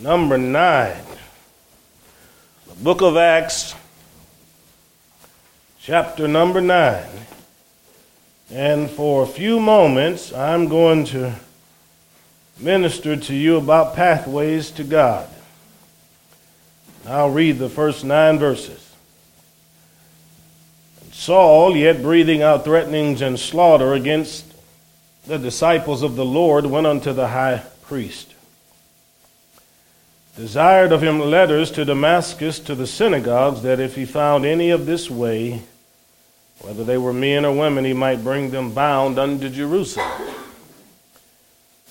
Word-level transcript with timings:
number 0.00 0.38
9. 0.38 0.96
The 2.68 2.74
book 2.76 3.02
of 3.02 3.18
Acts, 3.18 3.74
chapter 5.78 6.26
number 6.26 6.62
9. 6.62 7.04
And 8.50 8.90
for 8.90 9.22
a 9.22 9.26
few 9.26 9.60
moments, 9.60 10.32
I'm 10.32 10.68
going 10.68 11.04
to 11.06 11.34
minister 12.58 13.14
to 13.14 13.34
you 13.34 13.58
about 13.58 13.94
pathways 13.94 14.70
to 14.72 14.84
God. 14.84 15.28
I'll 17.06 17.30
read 17.30 17.58
the 17.58 17.68
first 17.68 18.04
nine 18.04 18.38
verses. 18.38 18.86
Saul, 21.12 21.76
yet 21.76 22.00
breathing 22.00 22.40
out 22.40 22.64
threatenings 22.64 23.20
and 23.20 23.38
slaughter 23.38 23.92
against 23.92 24.46
the 25.26 25.38
disciples 25.38 26.02
of 26.02 26.16
the 26.16 26.24
Lord, 26.24 26.64
went 26.64 26.86
unto 26.86 27.12
the 27.12 27.28
high 27.28 27.62
priest, 27.82 28.32
desired 30.40 30.90
of 30.90 31.02
him 31.02 31.20
letters 31.20 31.70
to 31.70 31.84
Damascus 31.84 32.58
to 32.60 32.74
the 32.74 32.86
synagogues, 32.86 33.60
that 33.60 33.78
if 33.78 33.94
he 33.94 34.06
found 34.06 34.46
any 34.46 34.70
of 34.70 34.86
this 34.86 35.10
way, 35.10 35.60
whether 36.62 36.82
they 36.82 36.96
were 36.96 37.12
men 37.12 37.44
or 37.44 37.54
women, 37.54 37.84
he 37.84 37.92
might 37.92 38.24
bring 38.24 38.50
them 38.50 38.72
bound 38.72 39.18
unto 39.18 39.50
Jerusalem. 39.50 40.34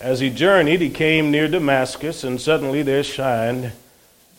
As 0.02 0.20
he 0.20 0.32
journeyed, 0.32 0.82
he 0.82 0.90
came 0.90 1.30
near 1.30 1.48
Damascus, 1.48 2.24
and 2.24 2.42
suddenly 2.42 2.82
there 2.82 3.04
shined 3.04 3.72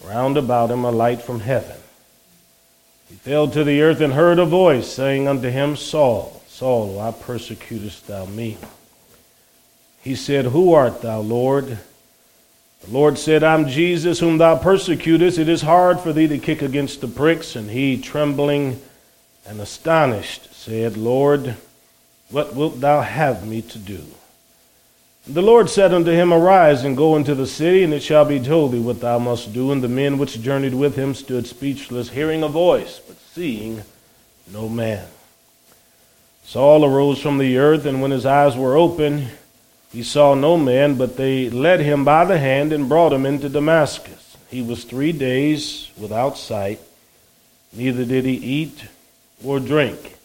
round 0.05 0.37
about 0.37 0.73
him 0.73 0.85
a 0.85 0.91
light 0.91 1.23
from 1.23 1.39
heaven. 1.39 1.77
He 3.09 3.15
fell 3.15 3.47
to 3.47 3.63
the 3.63 3.81
earth 3.81 4.01
and 4.01 4.15
heard 4.15 4.41
a 4.41 4.45
voice 4.45 4.93
saying 4.93 5.29
unto 5.29 5.51
him, 5.51 5.77
Saul, 5.77 6.43
Saul, 6.49 6.95
why 6.95 7.13
persecutest 7.13 8.09
thou 8.09 8.25
me? 8.25 8.59
He 10.03 10.17
said, 10.17 10.47
Who 10.47 10.73
art 10.73 11.01
thou, 11.01 11.21
Lord? 11.21 11.79
The 12.83 12.93
Lord 12.93 13.19
said, 13.19 13.43
I'm 13.43 13.69
Jesus 13.69 14.21
whom 14.21 14.39
thou 14.39 14.57
persecutest. 14.57 15.39
It 15.39 15.49
is 15.49 15.63
hard 15.63 16.01
for 16.01 16.13
thee 16.13 16.29
to 16.29 16.39
kick 16.39 16.63
against 16.63 17.01
the 17.01 17.09
pricks. 17.09 17.55
And 17.57 17.71
he, 17.71 18.01
trembling 18.01 18.81
and 19.47 19.61
astonished, 19.61 20.55
said, 20.55 20.97
Lord, 20.97 21.57
what 22.31 22.55
wilt 22.55 22.81
thou 22.81 23.03
have 23.03 23.47
me 23.47 23.61
to 23.63 23.79
do? 23.79 24.03
The 25.27 25.43
Lord 25.43 25.69
said 25.69 25.93
unto 25.93 26.11
him, 26.11 26.33
Arise 26.33 26.83
and 26.83 26.97
go 26.97 27.15
into 27.17 27.35
the 27.35 27.47
city, 27.47 27.85
and 27.85 27.93
it 27.93 28.03
shall 28.03 28.25
be 28.25 28.41
told 28.41 28.73
thee 28.73 28.81
what 28.81 29.01
thou 29.01 29.19
must 29.19 29.53
do. 29.53 29.71
And 29.71 29.83
the 29.83 29.89
men 29.89 30.17
which 30.17 30.41
journeyed 30.41 30.75
with 30.75 30.97
him 30.97 31.15
stood 31.15 31.47
speechless, 31.47 32.09
hearing 32.09 32.43
a 32.43 32.49
voice, 32.49 32.99
but 32.99 33.19
seeing 33.35 33.83
no 34.51 34.69
man. 34.69 35.07
Saul 36.45 36.85
arose 36.85 37.21
from 37.21 37.39
the 37.39 37.59
earth, 37.59 37.85
and 37.85 38.01
when 38.01 38.11
his 38.11 38.27
eyes 38.27 38.57
were 38.57 38.77
open, 38.77 39.29
he 39.93 40.03
saw 40.05 40.35
no 40.35 40.57
man, 40.57 40.95
but 40.95 41.17
they 41.17 41.51
led 41.51 41.81
him 41.81 42.05
by 42.05 42.25
the 42.25 42.39
hand 42.39 42.73
and 42.73 42.89
brought 42.89 43.13
him 43.13 43.27
into 43.27 43.49
Damascus. 43.49 44.37
He 44.49 44.63
was 44.63 44.85
three 44.85 45.13
days 45.13 45.91
without 45.99 46.39
sight, 46.39 46.81
neither 47.73 48.05
did 48.05 48.25
he 48.25 48.35
eat 48.35 48.85
or 49.45 49.59
drink. 49.59 50.17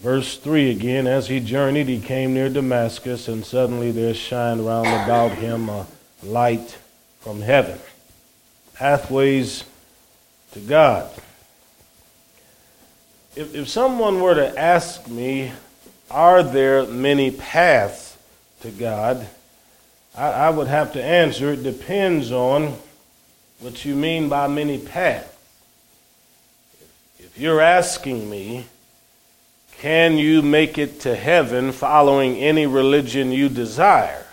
Verse 0.00 0.36
3 0.36 0.70
again, 0.70 1.06
as 1.06 1.28
he 1.28 1.40
journeyed, 1.40 1.88
he 1.88 2.00
came 2.00 2.34
near 2.34 2.48
Damascus, 2.48 3.28
and 3.28 3.44
suddenly 3.44 3.90
there 3.90 4.14
shined 4.14 4.64
round 4.64 4.86
about 4.86 5.32
him 5.32 5.68
a 5.68 5.86
light 6.22 6.78
from 7.20 7.40
heaven. 7.40 7.78
Pathways 8.74 9.64
to 10.52 10.60
God. 10.60 11.10
If, 13.34 13.54
if 13.54 13.68
someone 13.68 14.20
were 14.20 14.34
to 14.34 14.58
ask 14.58 15.08
me, 15.08 15.52
are 16.10 16.42
there 16.42 16.86
many 16.86 17.30
paths 17.30 18.07
to 18.60 18.70
God? 18.70 19.26
I, 20.16 20.30
I 20.30 20.50
would 20.50 20.68
have 20.68 20.92
to 20.94 21.02
answer, 21.02 21.52
it 21.52 21.62
depends 21.62 22.32
on 22.32 22.74
what 23.60 23.84
you 23.84 23.94
mean 23.94 24.28
by 24.28 24.46
many 24.48 24.78
paths. 24.78 25.28
If, 27.18 27.26
if 27.26 27.38
you're 27.38 27.60
asking 27.60 28.28
me, 28.28 28.66
can 29.78 30.18
you 30.18 30.42
make 30.42 30.76
it 30.76 31.00
to 31.00 31.14
heaven 31.14 31.70
following 31.70 32.36
any 32.36 32.66
religion 32.66 33.30
you 33.30 33.48
desire? 33.48 34.26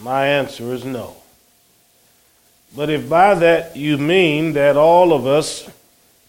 My 0.00 0.26
answer 0.26 0.72
is 0.72 0.84
no. 0.84 1.16
But 2.76 2.90
if 2.90 3.08
by 3.08 3.34
that 3.34 3.76
you 3.76 3.98
mean 3.98 4.52
that 4.52 4.76
all 4.76 5.12
of 5.12 5.26
us 5.26 5.68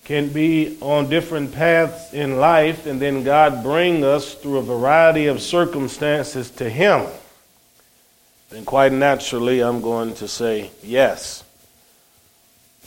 can 0.09 0.28
be 0.28 0.75
on 0.81 1.08
different 1.08 1.53
paths 1.53 2.16
in 2.16 2.38
life 2.38 2.88
and 2.88 3.00
then 3.00 3.24
God 3.24 3.62
bring 3.62 4.03
us 4.03 4.34
through 4.34 4.58
a 4.58 4.64
variety 4.64 5.28
of 5.28 5.40
circumstances 5.40 6.50
to 6.50 6.68
Him, 6.68 7.06
then 8.50 8.66
quite 8.66 8.92
naturally 8.92 9.62
I'm 9.62 9.81
going 9.81 10.16
to 10.16 10.28
say 10.28 10.72
yes. 10.81 11.44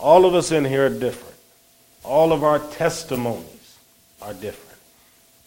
All 0.00 0.24
of 0.24 0.34
us 0.34 0.50
in 0.50 0.64
here 0.64 0.86
are 0.86 0.98
different. 0.98 1.36
All 2.02 2.32
of 2.32 2.42
our 2.42 2.58
testimonies 2.58 3.78
are 4.20 4.34
different. 4.34 4.80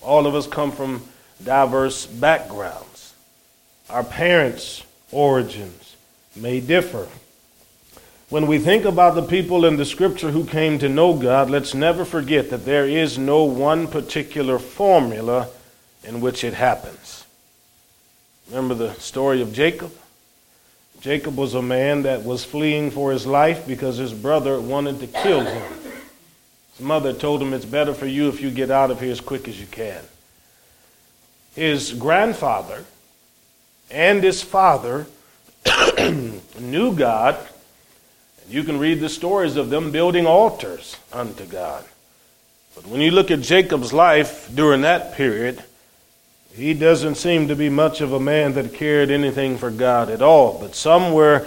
All 0.02 0.28
of 0.28 0.34
us 0.34 0.48
come 0.48 0.72
from 0.72 1.04
diverse 1.44 2.06
backgrounds. 2.06 3.14
Our 3.90 4.06
parents' 4.06 4.82
origins 5.12 5.98
may 6.38 6.62
differ. 6.62 7.10
When 8.30 8.48
we 8.48 8.58
think 8.58 8.86
about 8.86 9.14
the 9.14 9.22
people 9.22 9.66
in 9.66 9.78
the 9.78 9.86
scripture 9.86 10.32
who 10.32 10.46
came 10.46 10.80
to 10.80 10.90
know 10.90 11.14
God, 11.14 11.50
let's 11.50 11.76
never 11.76 12.04
forget 12.04 12.50
that 12.50 12.66
there 12.66 12.88
is 12.88 13.20
no 13.20 13.44
one 13.44 13.88
particular 13.88 14.58
formula 14.58 15.50
in 16.04 16.22
which 16.22 16.44
it 16.44 16.56
happens. 16.56 17.26
Remember 18.50 18.74
the 18.74 18.94
story 18.96 19.42
of 19.42 19.54
Jacob? 19.54 19.92
Jacob 21.02 21.38
was 21.38 21.54
a 21.54 21.62
man 21.62 22.02
that 22.04 22.24
was 22.24 22.44
fleeing 22.44 22.90
for 22.90 23.12
his 23.12 23.28
life 23.28 23.68
because 23.68 23.98
his 23.98 24.14
brother 24.14 24.60
wanted 24.60 25.00
to 25.02 25.08
kill 25.08 25.42
him. 25.42 25.72
His 26.72 26.86
mother 26.86 27.14
told 27.14 27.44
him, 27.44 27.54
It's 27.54 27.66
better 27.66 27.94
for 27.94 28.08
you 28.08 28.28
if 28.28 28.42
you 28.42 28.50
get 28.50 28.72
out 28.72 28.90
of 28.90 29.00
here 29.00 29.12
as 29.12 29.22
quick 29.22 29.48
as 29.48 29.60
you 29.60 29.68
can. 29.68 30.04
His 31.54 31.94
grandfather 31.94 32.86
and 33.92 34.24
his 34.24 34.42
father 34.42 35.06
knew 36.60 36.96
God. 36.96 37.38
You 38.50 38.64
can 38.64 38.80
read 38.80 39.00
the 39.00 39.10
stories 39.10 39.56
of 39.56 39.70
them 39.70 39.92
building 39.92 40.26
altars 40.28 40.98
unto 41.12 41.46
God. 41.46 41.84
But 42.76 42.88
when 42.88 43.02
you 43.02 43.12
look 43.12 43.32
at 43.32 43.42
Jacob's 43.42 43.94
life 43.94 44.50
during 44.54 44.82
that 44.82 45.14
period, 45.14 45.64
he 46.54 46.74
doesn't 46.74 47.16
seem 47.16 47.48
to 47.48 47.56
be 47.56 47.70
much 47.70 48.02
of 48.02 48.14
a 48.14 48.20
man 48.20 48.54
that 48.54 48.74
cared 48.74 49.10
anything 49.10 49.58
for 49.58 49.72
God 49.72 50.10
at 50.10 50.22
all. 50.22 50.60
But 50.60 50.76
somewhere 50.76 51.46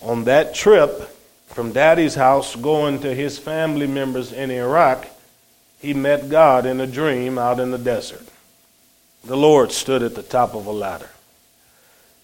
on 0.00 0.24
that 0.24 0.54
trip, 0.54 1.14
from 1.48 1.72
daddy's 1.72 2.14
house 2.14 2.56
going 2.56 3.00
to 3.00 3.14
his 3.14 3.38
family 3.38 3.86
members 3.86 4.32
in 4.32 4.50
Iraq, 4.50 5.06
he 5.80 5.94
met 5.94 6.28
God 6.28 6.66
in 6.66 6.80
a 6.80 6.86
dream 6.86 7.38
out 7.38 7.60
in 7.60 7.70
the 7.70 7.78
desert. 7.78 8.26
The 9.24 9.36
Lord 9.36 9.72
stood 9.72 10.02
at 10.02 10.14
the 10.14 10.22
top 10.22 10.54
of 10.54 10.66
a 10.66 10.72
ladder. 10.72 11.10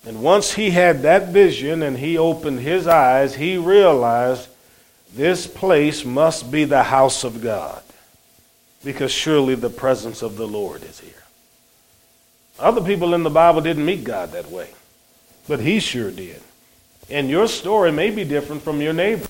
And 0.07 0.23
once 0.23 0.53
he 0.53 0.71
had 0.71 1.03
that 1.03 1.29
vision 1.29 1.83
and 1.83 1.97
he 1.97 2.19
opened 2.19 2.61
his 2.61 2.87
eyes, 2.87 3.35
he 3.35 3.57
realized 3.57 4.49
this 5.15 5.47
place 5.47 6.05
must 6.05 6.51
be 6.51 6.65
the 6.65 6.83
house 6.83 7.25
of 7.25 7.43
God 7.43 7.83
because 8.85 9.11
surely 9.11 9.55
the 9.55 9.71
presence 9.71 10.21
of 10.23 10.37
the 10.37 10.47
Lord 10.47 10.83
is 10.83 11.01
here. 11.01 11.13
Other 12.59 12.83
people 12.83 13.15
in 13.15 13.23
the 13.23 13.31
Bible 13.31 13.63
didn't 13.63 13.85
meet 13.85 14.05
God 14.05 14.33
that 14.33 14.51
way, 14.51 14.69
but 15.49 15.61
he 15.61 15.81
sure 15.81 16.11
did. 16.11 16.41
And 17.11 17.29
your 17.29 17.49
story 17.49 17.91
may 17.91 18.11
be 18.11 18.25
different 18.25 18.63
from 18.63 18.81
your 18.81 18.93
neighbor. 18.93 19.27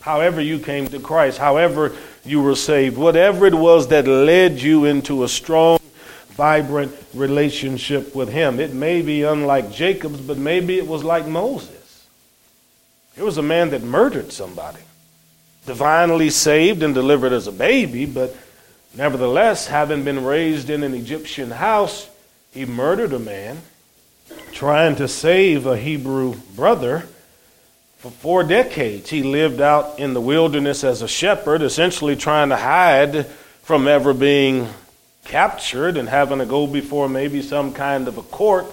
However, 0.00 0.40
you 0.40 0.58
came 0.58 0.86
to 0.88 1.00
Christ, 1.00 1.38
however, 1.38 1.94
you 2.24 2.40
were 2.40 2.54
saved, 2.54 2.96
whatever 2.96 3.46
it 3.46 3.54
was 3.54 3.88
that 3.88 4.06
led 4.06 4.60
you 4.60 4.84
into 4.84 5.24
a 5.24 5.28
strong, 5.28 5.78
vibrant 6.36 6.94
relationship 7.14 8.14
with 8.14 8.28
Him. 8.28 8.60
It 8.60 8.74
may 8.74 9.02
be 9.02 9.22
unlike 9.22 9.72
Jacob's, 9.72 10.20
but 10.20 10.36
maybe 10.36 10.78
it 10.78 10.86
was 10.86 11.02
like 11.02 11.26
Moses. 11.26 12.06
It 13.16 13.22
was 13.22 13.38
a 13.38 13.42
man 13.42 13.70
that 13.70 13.82
murdered 13.82 14.30
somebody, 14.32 14.82
divinely 15.64 16.28
saved 16.28 16.82
and 16.82 16.94
delivered 16.94 17.32
as 17.32 17.46
a 17.46 17.52
baby, 17.52 18.04
but 18.04 18.36
nevertheless, 18.94 19.66
having 19.66 20.04
been 20.04 20.24
raised 20.24 20.68
in 20.68 20.82
an 20.82 20.92
Egyptian 20.92 21.50
house, 21.50 22.08
he 22.52 22.66
murdered 22.66 23.14
a 23.14 23.18
man 23.18 23.62
trying 24.52 24.96
to 24.96 25.08
save 25.08 25.66
a 25.66 25.76
Hebrew 25.76 26.34
brother. 26.54 27.06
For 27.98 28.10
four 28.10 28.44
decades, 28.44 29.08
he 29.08 29.22
lived 29.22 29.62
out 29.62 29.98
in 29.98 30.12
the 30.12 30.20
wilderness 30.20 30.84
as 30.84 31.00
a 31.00 31.08
shepherd, 31.08 31.62
essentially 31.62 32.16
trying 32.16 32.50
to 32.50 32.56
hide 32.56 33.26
from 33.62 33.88
ever 33.88 34.12
being 34.12 34.68
captured 35.26 35.96
and 35.96 36.08
having 36.08 36.38
to 36.38 36.46
go 36.46 36.66
before 36.66 37.08
maybe 37.08 37.42
some 37.42 37.72
kind 37.72 38.08
of 38.08 38.18
a 38.18 38.22
court. 38.22 38.66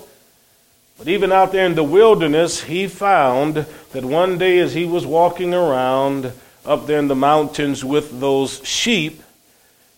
But 0.98 1.08
even 1.08 1.32
out 1.32 1.52
there 1.52 1.66
in 1.66 1.76
the 1.76 1.84
wilderness, 1.84 2.64
he 2.64 2.88
found 2.88 3.66
that 3.92 4.06
one 4.06 4.38
day 4.38 4.60
as 4.60 4.74
he 4.74 4.86
was 4.86 5.06
walking 5.06 5.54
around 5.54 6.32
up 6.66 6.88
there 6.88 7.00
in 7.00 7.08
the 7.08 7.16
mountains 7.16 7.84
with 7.84 8.20
those 8.20 8.66
sheep, 8.66 9.22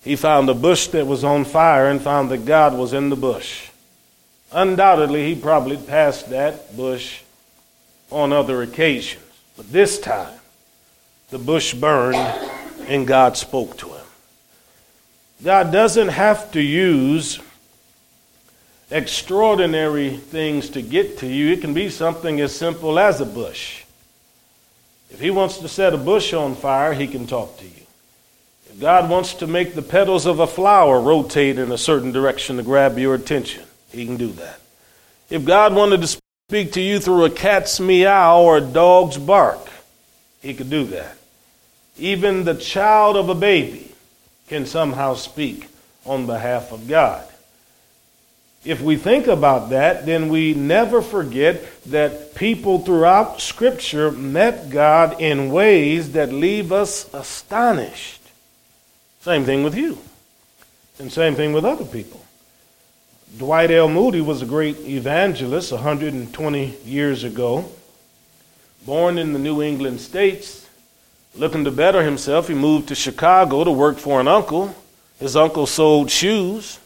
he 0.03 0.15
found 0.15 0.49
a 0.49 0.53
bush 0.53 0.87
that 0.87 1.05
was 1.05 1.23
on 1.23 1.45
fire 1.45 1.89
and 1.89 2.01
found 2.01 2.29
that 2.31 2.45
God 2.45 2.77
was 2.77 2.93
in 2.93 3.09
the 3.09 3.15
bush. 3.15 3.69
Undoubtedly, 4.51 5.33
he 5.33 5.39
probably 5.39 5.77
passed 5.77 6.29
that 6.29 6.75
bush 6.77 7.21
on 8.11 8.31
other 8.31 8.61
occasions. 8.61 9.23
But 9.57 9.71
this 9.71 9.99
time, 9.99 10.39
the 11.29 11.39
bush 11.39 11.73
burned 11.73 12.15
and 12.87 13.07
God 13.07 13.35
spoke 13.35 13.77
to 13.77 13.89
him. 13.89 13.94
God 15.43 15.71
doesn't 15.71 16.09
have 16.09 16.51
to 16.53 16.61
use 16.61 17.39
extraordinary 18.89 20.15
things 20.15 20.69
to 20.71 20.81
get 20.81 21.19
to 21.19 21.27
you. 21.27 21.51
It 21.51 21.61
can 21.61 21.73
be 21.73 21.89
something 21.89 22.39
as 22.39 22.55
simple 22.55 22.97
as 22.99 23.19
a 23.19 23.25
bush. 23.25 23.83
If 25.09 25.19
He 25.19 25.31
wants 25.31 25.57
to 25.59 25.67
set 25.67 25.93
a 25.93 25.97
bush 25.97 26.33
on 26.33 26.55
fire, 26.55 26.93
He 26.93 27.07
can 27.07 27.27
talk 27.27 27.57
to 27.57 27.65
you. 27.65 27.71
If 28.69 28.79
God 28.79 29.09
wants 29.09 29.35
to 29.35 29.47
make 29.47 29.73
the 29.73 29.81
petals 29.81 30.25
of 30.25 30.39
a 30.39 30.47
flower 30.47 30.99
rotate 30.99 31.59
in 31.59 31.71
a 31.71 31.77
certain 31.77 32.11
direction 32.11 32.57
to 32.57 32.63
grab 32.63 32.97
your 32.97 33.15
attention, 33.15 33.63
He 33.91 34.05
can 34.05 34.17
do 34.17 34.31
that. 34.33 34.59
If 35.29 35.45
God 35.45 35.73
wanted 35.73 36.01
to 36.01 36.19
speak 36.49 36.73
to 36.73 36.81
you 36.81 36.99
through 36.99 37.25
a 37.25 37.29
cat's 37.29 37.79
meow 37.79 38.41
or 38.41 38.57
a 38.57 38.61
dog's 38.61 39.17
bark, 39.17 39.67
He 40.41 40.53
could 40.53 40.69
do 40.69 40.85
that. 40.85 41.17
Even 41.97 42.43
the 42.43 42.55
child 42.55 43.17
of 43.17 43.29
a 43.29 43.35
baby 43.35 43.94
can 44.47 44.65
somehow 44.65 45.15
speak 45.15 45.68
on 46.06 46.25
behalf 46.25 46.71
of 46.71 46.88
God. 46.88 47.27
If 48.63 48.81
we 48.81 48.95
think 48.97 49.27
about 49.27 49.69
that, 49.69 50.07
then 50.07 50.27
we 50.30 50.56
never 50.56 51.01
forget 51.01 51.63
that 51.86 52.33
people 52.33 52.80
throughout 52.80 53.39
Scripture 53.39 54.12
met 54.12 54.71
God 54.71 55.21
in 55.21 55.51
ways 55.51 56.13
that 56.13 56.33
leave 56.33 56.71
us 56.71 57.12
astonished. 57.13 58.21
Same 59.21 59.45
thing 59.45 59.63
with 59.63 59.75
you, 59.75 60.00
and 60.98 61.12
same 61.12 61.36
thing 61.36 61.53
with 61.53 61.63
other 61.63 61.86
people. 61.86 62.25
Dwight 63.38 63.69
L. 63.69 63.88
Moody 63.88 64.21
was 64.21 64.41
a 64.41 64.48
great 64.48 64.80
evangelist 64.80 65.71
120 65.71 66.77
years 66.86 67.24
ago. 67.24 67.69
Born 68.86 69.18
in 69.18 69.33
the 69.33 69.39
New 69.39 69.62
England 69.62 70.00
states, 70.00 70.64
looking 71.37 71.63
to 71.65 71.71
better 71.71 72.03
himself, 72.03 72.47
he 72.47 72.53
moved 72.53 72.87
to 72.89 72.95
Chicago 72.95 73.63
to 73.63 73.71
work 73.71 73.97
for 73.97 74.19
an 74.19 74.27
uncle. 74.27 74.75
His 75.19 75.35
uncle 75.35 75.65
sold 75.65 76.11
shoes. 76.11 76.79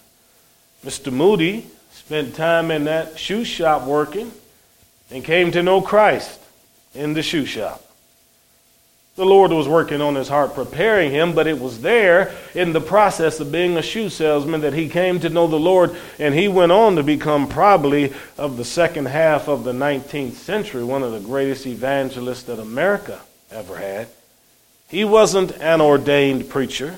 Mr. 0.85 1.11
Moody 1.11 1.67
spent 1.91 2.35
time 2.35 2.71
in 2.71 2.85
that 2.85 3.19
shoe 3.19 3.43
shop 3.43 3.85
working 3.85 4.31
and 5.11 5.23
came 5.23 5.51
to 5.51 5.63
know 5.63 5.81
Christ 5.81 6.39
in 6.93 7.13
the 7.13 7.21
shoe 7.21 7.45
shop. 7.45 7.83
The 9.15 9.25
Lord 9.25 9.51
was 9.51 9.67
working 9.67 9.99
on 9.99 10.15
his 10.15 10.29
heart, 10.29 10.55
preparing 10.55 11.11
him, 11.11 11.33
but 11.33 11.45
it 11.45 11.59
was 11.59 11.81
there 11.81 12.33
in 12.55 12.71
the 12.71 12.79
process 12.79 13.41
of 13.41 13.51
being 13.51 13.75
a 13.75 13.81
shoe 13.81 14.09
salesman 14.09 14.61
that 14.61 14.73
he 14.73 14.87
came 14.87 15.19
to 15.19 15.29
know 15.29 15.45
the 15.45 15.59
Lord, 15.59 15.93
and 16.19 16.33
he 16.33 16.47
went 16.47 16.71
on 16.71 16.95
to 16.95 17.03
become 17.03 17.49
probably 17.49 18.13
of 18.37 18.55
the 18.55 18.63
second 18.63 19.07
half 19.07 19.49
of 19.49 19.65
the 19.65 19.73
19th 19.73 20.35
century 20.35 20.85
one 20.85 21.03
of 21.03 21.11
the 21.11 21.19
greatest 21.19 21.67
evangelists 21.67 22.43
that 22.43 22.59
America 22.59 23.19
ever 23.51 23.75
had. 23.75 24.07
He 24.89 25.05
wasn't 25.05 25.51
an 25.61 25.81
ordained 25.81 26.49
preacher, 26.49 26.97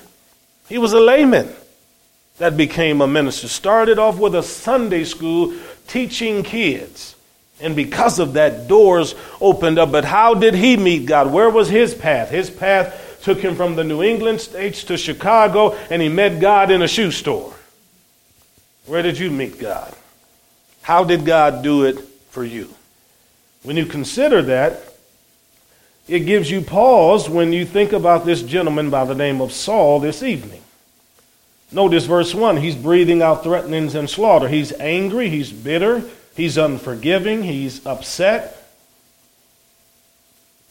he 0.68 0.78
was 0.78 0.92
a 0.92 1.00
layman 1.00 1.54
that 2.38 2.56
became 2.56 3.00
a 3.00 3.06
minister. 3.06 3.46
Started 3.46 3.98
off 3.98 4.18
with 4.18 4.34
a 4.34 4.42
Sunday 4.42 5.04
school 5.04 5.54
teaching 5.86 6.42
kids. 6.42 7.14
And 7.60 7.76
because 7.76 8.18
of 8.18 8.32
that, 8.32 8.66
doors 8.66 9.14
opened 9.40 9.78
up. 9.78 9.92
But 9.92 10.04
how 10.04 10.34
did 10.34 10.54
he 10.54 10.76
meet 10.76 11.06
God? 11.06 11.30
Where 11.30 11.50
was 11.50 11.68
his 11.68 11.94
path? 11.94 12.30
His 12.30 12.50
path 12.50 13.20
took 13.22 13.38
him 13.38 13.54
from 13.54 13.76
the 13.76 13.84
New 13.84 14.02
England 14.02 14.40
states 14.40 14.82
to 14.84 14.96
Chicago, 14.96 15.74
and 15.90 16.02
he 16.02 16.08
met 16.08 16.40
God 16.40 16.72
in 16.72 16.82
a 16.82 16.88
shoe 16.88 17.12
store. 17.12 17.54
Where 18.86 19.02
did 19.02 19.18
you 19.18 19.30
meet 19.30 19.60
God? 19.60 19.94
How 20.80 21.04
did 21.04 21.24
God 21.24 21.62
do 21.62 21.84
it 21.84 22.00
for 22.30 22.44
you? 22.44 22.74
When 23.62 23.76
you 23.76 23.86
consider 23.86 24.42
that, 24.42 24.91
it 26.08 26.20
gives 26.20 26.50
you 26.50 26.60
pause 26.60 27.28
when 27.28 27.52
you 27.52 27.64
think 27.64 27.92
about 27.92 28.24
this 28.24 28.42
gentleman 28.42 28.90
by 28.90 29.04
the 29.04 29.14
name 29.14 29.40
of 29.40 29.52
Saul 29.52 30.00
this 30.00 30.22
evening. 30.22 30.62
Notice 31.70 32.04
verse 32.04 32.34
1. 32.34 32.58
He's 32.58 32.76
breathing 32.76 33.22
out 33.22 33.42
threatenings 33.42 33.94
and 33.94 34.08
slaughter. 34.08 34.48
He's 34.48 34.72
angry, 34.72 35.30
he's 35.30 35.52
bitter, 35.52 36.02
he's 36.36 36.58
unforgiving, 36.58 37.42
he's 37.42 37.84
upset. 37.86 38.58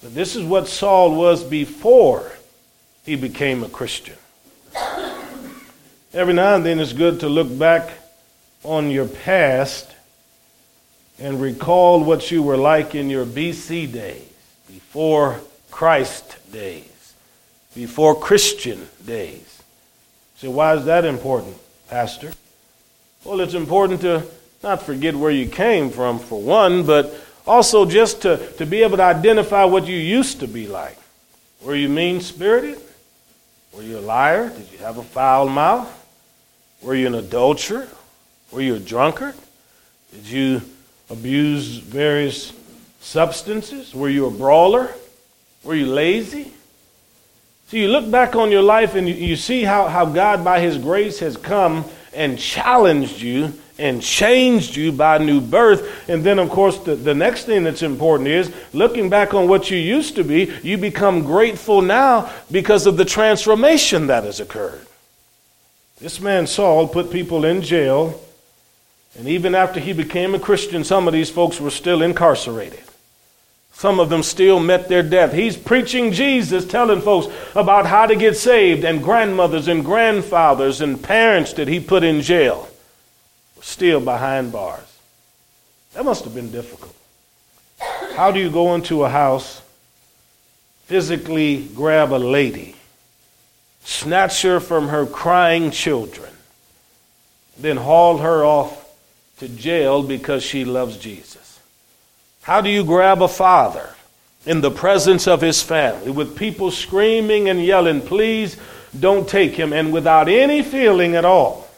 But 0.04 0.13
this 0.13 0.36
is 0.36 0.44
what 0.44 0.68
Saul 0.68 1.16
was 1.16 1.44
before 1.44 2.31
he 3.06 3.16
became 3.16 3.63
a 3.63 3.69
Christian. 3.69 4.16
Every 6.13 6.34
now 6.34 6.56
and 6.56 6.66
then 6.66 6.80
it's 6.80 6.94
good 6.94 7.22
to 7.22 7.30
look 7.30 7.57
back 7.57 7.92
on 8.63 8.92
your 8.92 9.07
past 9.07 9.89
and 11.19 11.42
recall 11.42 12.04
what 12.04 12.31
you 12.31 12.44
were 12.44 12.57
like 12.57 12.95
in 12.95 13.10
your 13.10 13.25
BC 13.25 13.92
days, 13.92 14.31
before 14.74 15.40
Christ 15.70 16.38
days, 16.52 17.14
before 17.76 18.16
Christian 18.20 18.88
days. 19.06 19.62
So, 20.38 20.50
why 20.52 20.76
is 20.76 20.86
that 20.86 21.06
important, 21.06 21.56
Pastor? 21.90 22.32
Well, 23.24 23.42
it's 23.42 23.54
important 23.54 24.02
to 24.02 24.24
not 24.64 24.84
forget 24.84 25.16
where 25.16 25.32
you 25.32 25.48
came 25.48 25.90
from, 25.90 26.20
for 26.20 26.42
one, 26.42 26.86
but 26.86 27.14
also 27.46 27.86
just 27.86 28.22
to, 28.24 28.52
to 28.54 28.66
be 28.66 28.84
able 28.84 28.98
to 28.98 29.04
identify 29.04 29.64
what 29.66 29.88
you 29.88 29.98
used 29.98 30.40
to 30.40 30.48
be 30.48 30.68
like. 30.68 30.98
Were 31.62 31.76
you 31.76 31.90
mean 31.90 32.22
spirited? 32.22 32.80
Were 33.74 33.84
you 33.84 33.98
a 33.98 34.02
liar? 34.02 34.50
Did 34.50 34.72
you 34.72 34.80
have 34.80 34.98
a 34.98 35.04
foul 35.04 35.48
mouth? 35.48 35.90
Were 36.82 36.96
you 36.96 37.08
an 37.08 37.16
adulterer? 37.16 37.88
Were 38.52 38.62
you 38.62 38.76
a 38.76 38.80
drunkard? 38.80 39.36
Did 40.12 40.28
you 40.28 40.62
abuse 41.10 41.78
various 41.78 42.52
substances? 43.01 43.94
Were 43.94 44.09
you 44.09 44.27
a 44.27 44.31
brawler? 44.31 44.89
Were 45.63 45.75
you 45.75 45.88
lazy? 45.88 46.53
So 47.68 47.77
you 47.77 47.88
look 47.88 48.09
back 48.09 48.36
on 48.36 48.51
your 48.51 48.62
life 48.62 48.95
and 48.95 49.07
you, 49.07 49.15
you 49.15 49.36
see 49.36 49.63
how, 49.63 49.88
how 49.88 50.06
God, 50.06 50.44
by 50.44 50.59
His 50.59 50.77
grace, 50.77 51.19
has 51.19 51.38
come 51.38 51.86
and 52.13 52.38
challenged 52.38 53.21
you 53.21 53.53
and 53.77 54.01
changed 54.01 54.75
you 54.75 54.92
by 54.92 55.18
new 55.18 55.42
birth. 55.42 56.09
And 56.09 56.24
then, 56.24 56.38
of 56.38 56.50
course, 56.50 56.77
the, 56.80 56.95
the 56.95 57.15
next 57.15 57.45
thing 57.45 57.63
that's 57.63 57.81
important 57.81 58.30
is 58.30 58.53
looking 58.74 59.09
back 59.09 59.33
on 59.33 59.48
what 59.48 59.71
you 59.71 59.77
used 59.77 60.15
to 60.15 60.24
be, 60.24 60.53
you 60.62 60.77
become 60.77 61.24
grateful 61.24 61.81
now 61.81 62.31
because 62.51 62.86
of 62.86 62.98
the 62.98 63.06
transformation 63.06 64.07
that 64.07 64.24
has 64.24 64.39
occurred. 64.39 64.86
This 66.00 66.19
man, 66.19 66.48
Saul, 66.48 66.88
put 66.88 67.12
people 67.12 67.45
in 67.45 67.62
jail, 67.62 68.21
and 69.18 69.27
even 69.27 69.56
after 69.56 69.80
he 69.80 69.94
became 69.94 70.36
a 70.36 70.39
Christian, 70.39 70.83
some 70.83 71.07
of 71.07 71.13
these 71.13 71.30
folks 71.30 71.62
were 71.62 71.69
still 71.69 72.01
incarcerated. 72.01 72.83
Some 73.74 74.00
of 74.00 74.10
them 74.10 74.22
still 74.22 74.60
met 74.60 74.90
their 74.90 75.04
death. 75.04 75.34
He's 75.34 75.58
preaching 75.58 76.12
Jesus, 76.12 76.66
telling 76.66 77.01
folks 77.01 77.34
about 77.56 77.86
how 77.86 78.06
to 78.06 78.16
get 78.16 78.38
saved, 78.38 78.84
and 78.84 79.01
grandmothers 79.01 79.68
and 79.68 79.84
grandfathers 79.84 80.82
and 80.82 81.01
parents 81.01 81.54
that 81.54 81.68
he 81.68 81.80
put 81.80 82.04
in 82.04 82.22
jail 82.22 82.70
still 83.62 84.00
behind 84.00 84.51
bars. 84.51 85.00
That 85.94 86.06
must 86.06 86.24
have 86.24 86.36
been 86.36 86.51
difficult. 86.51 86.96
How 88.16 88.32
do 88.32 88.40
you 88.40 88.50
go 88.50 88.75
into 88.75 89.04
a 89.04 89.10
house, 89.10 89.62
physically 90.86 91.68
grab 91.74 92.12
a 92.12 92.18
lady, 92.18 92.75
snatch 93.84 94.42
her 94.44 94.60
from 94.60 94.90
her 94.90 95.06
crying 95.06 95.72
children, 95.72 96.32
then 97.58 97.78
haul 97.78 98.18
her 98.18 98.44
off 98.44 98.90
to 99.40 99.50
jail 99.50 100.04
because 100.04 100.44
she 100.44 100.66
loves 100.66 100.98
Jesus? 100.98 101.50
How 102.43 102.62
do 102.62 102.69
you 102.69 102.83
grab 102.83 103.21
a 103.21 103.27
father 103.27 103.95
in 104.45 104.62
the 104.62 104.71
presence 104.71 105.27
of 105.27 105.41
his 105.41 105.62
family 105.62 106.12
with 106.12 106.36
people 106.36 106.71
screaming 106.71 107.50
and 107.50 107.63
yelling, 107.63 108.01
please 108.01 108.57
don't 109.00 109.29
take 109.29 109.53
him, 109.53 109.71
and 109.74 109.93
without 109.93 110.27
any 110.27 110.63
feeling 110.63 111.15
at 111.15 111.25
all? 111.25 111.69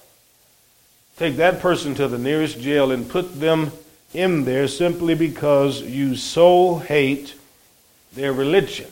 Take 1.18 1.36
that 1.36 1.60
person 1.60 1.94
to 1.96 2.08
the 2.08 2.18
nearest 2.18 2.60
jail 2.60 2.92
and 2.92 3.10
put 3.10 3.40
them 3.40 3.72
in 4.14 4.46
there 4.46 4.68
simply 4.68 5.16
because 5.16 5.82
you 5.82 6.16
so 6.16 6.78
hate 6.78 7.36
their 8.14 8.32
religion. 8.32 8.90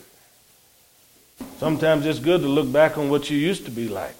Sometimes 1.57 2.05
it's 2.05 2.19
good 2.19 2.41
to 2.41 2.47
look 2.47 2.71
back 2.71 2.97
on 2.97 3.09
what 3.09 3.29
you 3.29 3.37
used 3.37 3.65
to 3.65 3.71
be 3.71 3.87
like. 3.87 4.15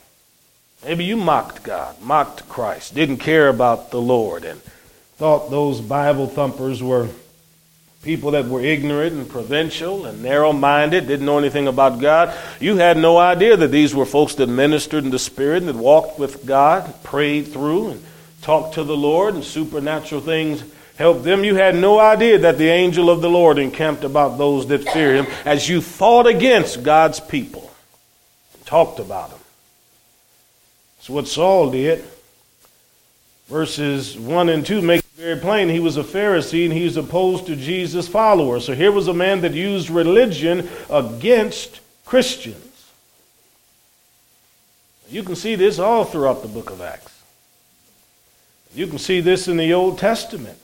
Maybe 0.84 1.04
you 1.04 1.18
mocked 1.18 1.64
God, 1.64 2.02
mocked 2.02 2.48
Christ, 2.50 2.96
didn't 2.96 3.18
care 3.18 3.50
about 3.50 3.92
the 3.92 4.02
Lord, 4.02 4.46
and 4.46 4.62
thought 5.18 5.52
those 5.52 5.82
Bible 5.82 6.28
thumpers 6.28 6.82
were 6.82 7.10
people 8.04 8.32
that 8.32 8.46
were 8.48 8.62
ignorant 8.62 9.14
and 9.14 9.30
provincial 9.30 10.06
and 10.06 10.24
narrow 10.24 10.52
minded, 10.52 11.08
didn't 11.08 11.26
know 11.26 11.38
anything 11.38 11.68
about 11.68 12.00
God. 12.00 12.36
You 12.60 12.78
had 12.78 12.98
no 12.98 13.18
idea 13.18 13.56
that 13.58 13.68
these 13.68 13.94
were 13.94 14.06
folks 14.06 14.36
that 14.36 14.48
ministered 14.48 15.04
in 15.04 15.12
the 15.12 15.20
Spirit 15.20 15.58
and 15.58 15.68
that 15.68 15.76
walked 15.76 16.18
with 16.18 16.46
God, 16.46 17.04
prayed 17.04 17.48
through, 17.50 17.92
and 17.92 18.04
talked 18.42 18.76
to 18.76 18.84
the 18.84 18.98
Lord, 18.98 19.36
and 19.36 19.44
supernatural 19.44 20.22
things 20.22 20.64
helped 20.96 21.24
them. 21.24 21.44
You 21.44 21.56
had 21.56 21.76
no 21.76 22.00
idea 22.00 22.40
that 22.40 22.58
the 22.58 22.70
angel 22.70 23.10
of 23.10 23.22
the 23.22 23.30
Lord 23.30 23.60
encamped 23.60 24.04
about 24.04 24.38
those 24.38 24.68
that 24.68 24.90
fear 24.90 25.16
him 25.16 25.28
as 25.46 25.70
you 25.70 25.82
fought 25.82 26.26
against 26.26 26.84
God's 26.84 27.20
people, 27.20 27.72
talked 28.66 29.00
about 29.00 29.30
them. 29.30 29.40
That's 30.98 31.10
what 31.10 31.28
Saul 31.28 31.72
did. 31.72 32.04
Verses 33.48 34.18
1 34.18 34.50
and 34.50 34.66
2 34.66 34.82
make 34.82 35.02
very 35.22 35.40
plain. 35.40 35.70
He 35.70 35.80
was 35.80 35.98
a 35.98 36.04
Pharisee 36.04 36.66
and 36.66 36.74
he 36.74 36.84
was 36.84 36.98
opposed 36.98 37.46
to 37.46 37.56
Jesus' 37.56 38.08
followers. 38.08 38.66
So 38.66 38.74
here 38.74 38.92
was 38.92 39.08
a 39.08 39.14
man 39.14 39.42
that 39.42 39.54
used 39.54 39.92
religion 39.92 40.68
against 40.90 41.80
Christians. 42.06 42.90
You 45.12 45.22
can 45.22 45.36
see 45.36 45.54
this 45.54 45.78
all 45.78 46.06
throughout 46.06 46.42
the 46.42 46.48
book 46.48 46.72
of 46.72 46.82
Acts. 46.82 47.22
You 48.74 48.88
can 48.88 48.98
see 48.98 49.22
this 49.22 49.48
in 49.48 49.58
the 49.58 49.74
Old 49.74 50.00
Testament. 50.00 50.58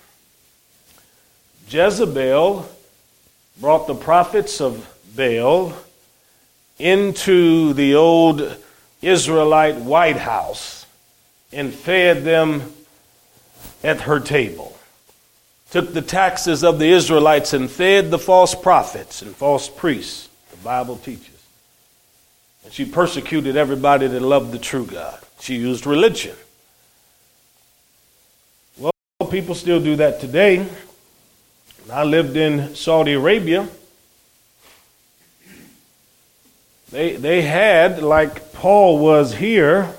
Jezebel 1.69 2.67
brought 3.61 3.85
the 3.85 3.93
prophets 3.93 4.59
of 4.59 4.91
Baal 5.15 5.71
into 6.79 7.73
the 7.73 7.93
old 7.93 8.57
Israelite 9.03 9.75
White 9.75 10.17
House 10.17 10.87
and 11.53 11.71
fed 11.71 12.23
them 12.23 12.73
at 13.83 14.01
her 14.01 14.19
table. 14.19 14.77
Took 15.71 15.93
the 15.93 16.01
taxes 16.01 16.63
of 16.63 16.79
the 16.79 16.89
Israelites 16.89 17.53
and 17.53 17.69
fed 17.69 18.09
the 18.09 18.19
false 18.19 18.55
prophets 18.55 19.21
and 19.21 19.35
false 19.35 19.67
priests, 19.69 20.29
the 20.51 20.57
Bible 20.57 20.97
teaches. 20.97 21.35
And 22.63 22.73
she 22.73 22.85
persecuted 22.85 23.57
everybody 23.57 24.07
that 24.07 24.21
loved 24.21 24.51
the 24.51 24.59
true 24.59 24.85
God. 24.85 25.19
She 25.39 25.55
used 25.55 25.85
religion. 25.85 26.35
Well, 28.77 28.91
people 29.29 29.55
still 29.55 29.81
do 29.81 29.97
that 29.97 30.19
today. 30.19 30.67
I 31.91 32.03
lived 32.03 32.35
in 32.35 32.75
Saudi 32.75 33.13
Arabia. 33.13 33.67
They, 36.91 37.15
they 37.15 37.41
had, 37.41 38.01
like 38.01 38.53
Paul 38.53 38.99
was 38.99 39.33
here, 39.35 39.93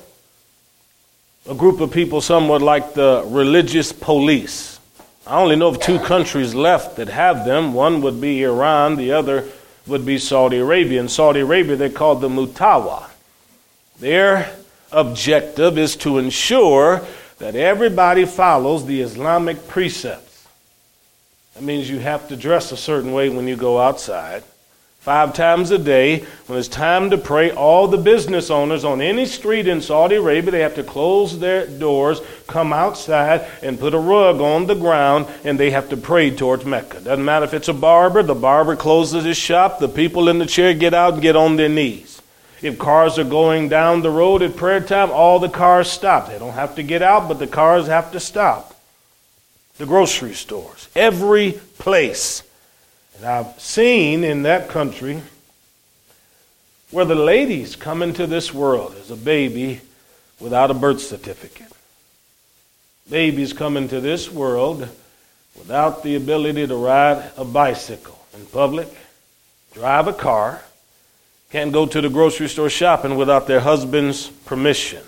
a 1.49 1.55
group 1.55 1.81
of 1.81 1.91
people 1.91 2.21
somewhat 2.21 2.61
like 2.61 2.93
the 2.93 3.25
religious 3.27 3.91
police. 3.91 4.79
I 5.27 5.41
only 5.41 5.57
know 5.57 5.69
of 5.69 5.81
two 5.81 5.99
countries 5.99 6.55
left 6.55 6.97
that 6.97 7.09
have 7.09 7.47
them. 7.47 7.73
One 7.73 8.03
would 8.03 8.21
be 8.21 8.43
Iran, 8.43 8.97
the 8.97 9.13
other 9.13 9.49
would 9.87 10.05
be 10.05 10.19
Saudi 10.19 10.59
Arabia. 10.59 11.01
In 11.01 11.09
Saudi 11.09 11.41
Arabia, 11.41 11.77
they're 11.77 11.89
called 11.89 12.21
the 12.21 12.29
Mutawa. 12.29 13.09
Their 13.99 14.55
objective 14.93 15.79
is 15.79 15.97
to 15.97 16.19
ensure 16.19 17.07
that 17.39 17.57
everybody 17.57 18.27
follows 18.27 18.85
the 18.85 19.01
Islamic 19.01 19.69
precepts. 19.69 20.47
That 21.55 21.63
means 21.63 21.89
you 21.89 21.99
have 21.99 22.29
to 22.29 22.37
dress 22.37 22.73
a 22.73 22.77
certain 22.77 23.13
way 23.13 23.31
when 23.31 23.49
you 23.49 23.57
go 23.57 23.81
outside. 23.81 24.45
Five 25.09 25.33
times 25.33 25.71
a 25.71 25.79
day, 25.79 26.27
when 26.49 26.59
it's 26.59 26.69
time 26.69 27.09
to 27.09 27.17
pray, 27.17 27.51
all 27.51 27.89
the 27.89 27.97
business 27.97 28.51
owners 28.51 28.85
on 28.85 29.01
any 29.01 29.25
street 29.25 29.67
in 29.67 29.81
Saudi 29.81 30.17
Arabia, 30.17 30.51
they 30.51 30.61
have 30.61 30.75
to 30.75 30.83
close 30.83 31.39
their 31.39 31.67
doors, 31.67 32.21
come 32.47 32.75
outside, 32.75 33.49
and 33.63 33.81
put 33.81 33.95
a 33.95 33.99
rug 33.99 34.43
on 34.43 34.67
the 34.67 34.75
ground, 34.75 35.27
and 35.45 35.59
they 35.59 35.71
have 35.71 35.89
to 35.89 35.97
pray 35.97 36.31
towards 36.31 36.67
Mecca. 36.67 37.01
Doesn't 37.01 37.25
matter 37.25 37.47
if 37.47 37.55
it's 37.55 37.69
a 37.69 37.73
barber, 37.73 38.23
the 38.23 38.35
barber 38.35 38.77
closes 38.77 39.25
his 39.25 39.39
shop, 39.39 39.79
the 39.79 39.89
people 39.89 40.29
in 40.29 40.39
the 40.39 40.45
chair 40.45 40.75
get 40.75 40.93
out 40.93 41.15
and 41.15 41.23
get 41.23 41.37
on 41.37 41.57
their 41.57 41.71
knees. 41.71 42.21
If 42.61 42.79
cars 42.79 43.19
are 43.19 43.25
going 43.25 43.71
down 43.71 44.03
the 44.03 44.11
road 44.11 44.43
at 44.43 44.57
prayer 44.57 44.83
time, 44.83 45.11
all 45.11 45.39
the 45.39 45.49
cars 45.49 45.91
stop. 45.91 46.29
They 46.29 46.39
don't 46.39 46.53
have 46.53 46.75
to 46.75 46.83
get 46.83 47.01
out, 47.01 47.29
but 47.29 47.39
the 47.39 47.47
cars 47.47 47.87
have 47.87 48.13
to 48.13 48.21
stop. 48.21 48.79
The 49.79 49.87
grocery 49.87 50.35
stores, 50.35 50.91
every 50.95 51.53
place 51.79 52.43
and 53.19 53.27
I've 53.27 53.61
seen 53.61 54.23
in 54.23 54.45
that 54.45 54.69
country 54.69 55.21
where 56.91 57.05
the 57.05 57.17
ladies 57.17 57.75
come 57.77 58.03
into 58.03 58.27
this 58.27 58.55
world 58.55 58.95
as 59.01 59.11
a 59.11 59.17
baby 59.17 59.81
without 60.41 60.71
a 60.71 60.75
birth 60.75 61.01
certificate. 61.01 61.73
Babies 63.11 63.53
come 63.53 63.77
into 63.77 64.01
this 64.01 64.31
world 64.31 64.89
without 65.57 66.03
the 66.03 66.15
ability 66.15 66.67
to 66.67 66.77
ride 66.77 67.31
a 67.37 67.45
bicycle 67.45 68.19
in 68.35 68.47
public, 68.47 68.89
drive 69.73 70.07
a 70.07 70.13
car, 70.13 70.63
can't 71.51 71.73
go 71.73 71.87
to 71.87 72.01
the 72.01 72.09
grocery 72.09 72.49
store 72.49 72.71
shopping 72.71 73.17
without 73.17 73.47
their 73.47 73.61
husband's 73.61 74.29
permission, 74.29 75.03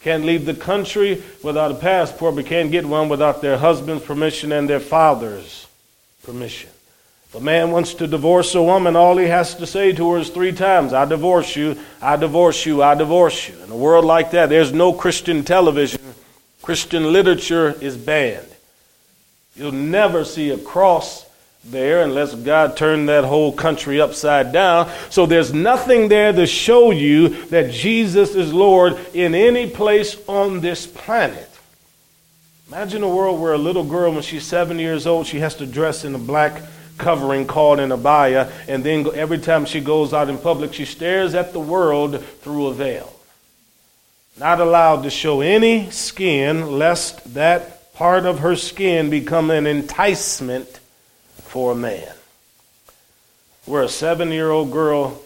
can't 0.00 0.24
leave 0.24 0.46
the 0.46 0.54
country 0.54 1.22
without 1.44 1.70
a 1.70 1.74
passport, 1.74 2.34
but 2.34 2.46
can't 2.46 2.72
get 2.72 2.84
one 2.84 3.08
without 3.08 3.40
their 3.40 3.58
husband's 3.58 4.04
permission 4.04 4.50
and 4.52 4.68
their 4.68 4.80
father's 4.80 5.66
permission. 6.24 6.70
If 7.28 7.34
a 7.34 7.40
man 7.40 7.72
wants 7.72 7.94
to 7.94 8.06
divorce 8.06 8.54
a 8.54 8.62
woman, 8.62 8.94
all 8.94 9.16
he 9.16 9.26
has 9.26 9.54
to 9.56 9.66
say 9.66 9.92
to 9.92 10.12
her 10.12 10.18
is 10.18 10.30
three 10.30 10.52
times 10.52 10.92
I 10.92 11.04
divorce 11.04 11.56
you, 11.56 11.76
I 12.00 12.16
divorce 12.16 12.64
you, 12.64 12.82
I 12.82 12.94
divorce 12.94 13.48
you. 13.48 13.54
In 13.64 13.70
a 13.70 13.76
world 13.76 14.04
like 14.04 14.30
that, 14.30 14.48
there's 14.48 14.72
no 14.72 14.92
Christian 14.92 15.44
television. 15.44 16.00
Christian 16.62 17.12
literature 17.12 17.76
is 17.80 17.96
banned. 17.96 18.46
You'll 19.54 19.72
never 19.72 20.24
see 20.24 20.50
a 20.50 20.58
cross 20.58 21.26
there 21.64 22.02
unless 22.02 22.34
God 22.34 22.76
turned 22.76 23.08
that 23.08 23.24
whole 23.24 23.52
country 23.52 24.00
upside 24.00 24.52
down. 24.52 24.90
So 25.10 25.26
there's 25.26 25.52
nothing 25.52 26.08
there 26.08 26.32
to 26.32 26.46
show 26.46 26.90
you 26.90 27.28
that 27.46 27.72
Jesus 27.72 28.34
is 28.34 28.52
Lord 28.52 28.98
in 29.14 29.34
any 29.34 29.68
place 29.68 30.16
on 30.28 30.60
this 30.60 30.86
planet. 30.86 31.50
Imagine 32.68 33.02
a 33.02 33.08
world 33.08 33.40
where 33.40 33.52
a 33.52 33.58
little 33.58 33.84
girl, 33.84 34.12
when 34.12 34.22
she's 34.22 34.44
seven 34.44 34.78
years 34.78 35.06
old, 35.06 35.26
she 35.26 35.40
has 35.40 35.54
to 35.56 35.66
dress 35.66 36.04
in 36.04 36.14
a 36.14 36.18
black 36.18 36.62
covering 36.98 37.46
called 37.46 37.80
an 37.80 37.90
abaya, 37.90 38.50
and 38.68 38.84
then 38.84 39.06
every 39.14 39.38
time 39.38 39.64
she 39.64 39.80
goes 39.80 40.12
out 40.12 40.28
in 40.28 40.38
public, 40.38 40.74
she 40.74 40.84
stares 40.84 41.34
at 41.34 41.52
the 41.52 41.60
world 41.60 42.22
through 42.40 42.66
a 42.66 42.74
veil. 42.74 43.12
Not 44.38 44.60
allowed 44.60 45.02
to 45.04 45.10
show 45.10 45.40
any 45.40 45.90
skin, 45.90 46.78
lest 46.78 47.34
that 47.34 47.94
part 47.94 48.26
of 48.26 48.40
her 48.40 48.56
skin 48.56 49.08
become 49.08 49.50
an 49.50 49.66
enticement 49.66 50.80
for 51.42 51.72
a 51.72 51.76
man. 51.76 52.12
Where 53.64 53.82
a 53.82 53.88
seven 53.88 54.30
year 54.30 54.50
old 54.50 54.70
girl 54.70 55.22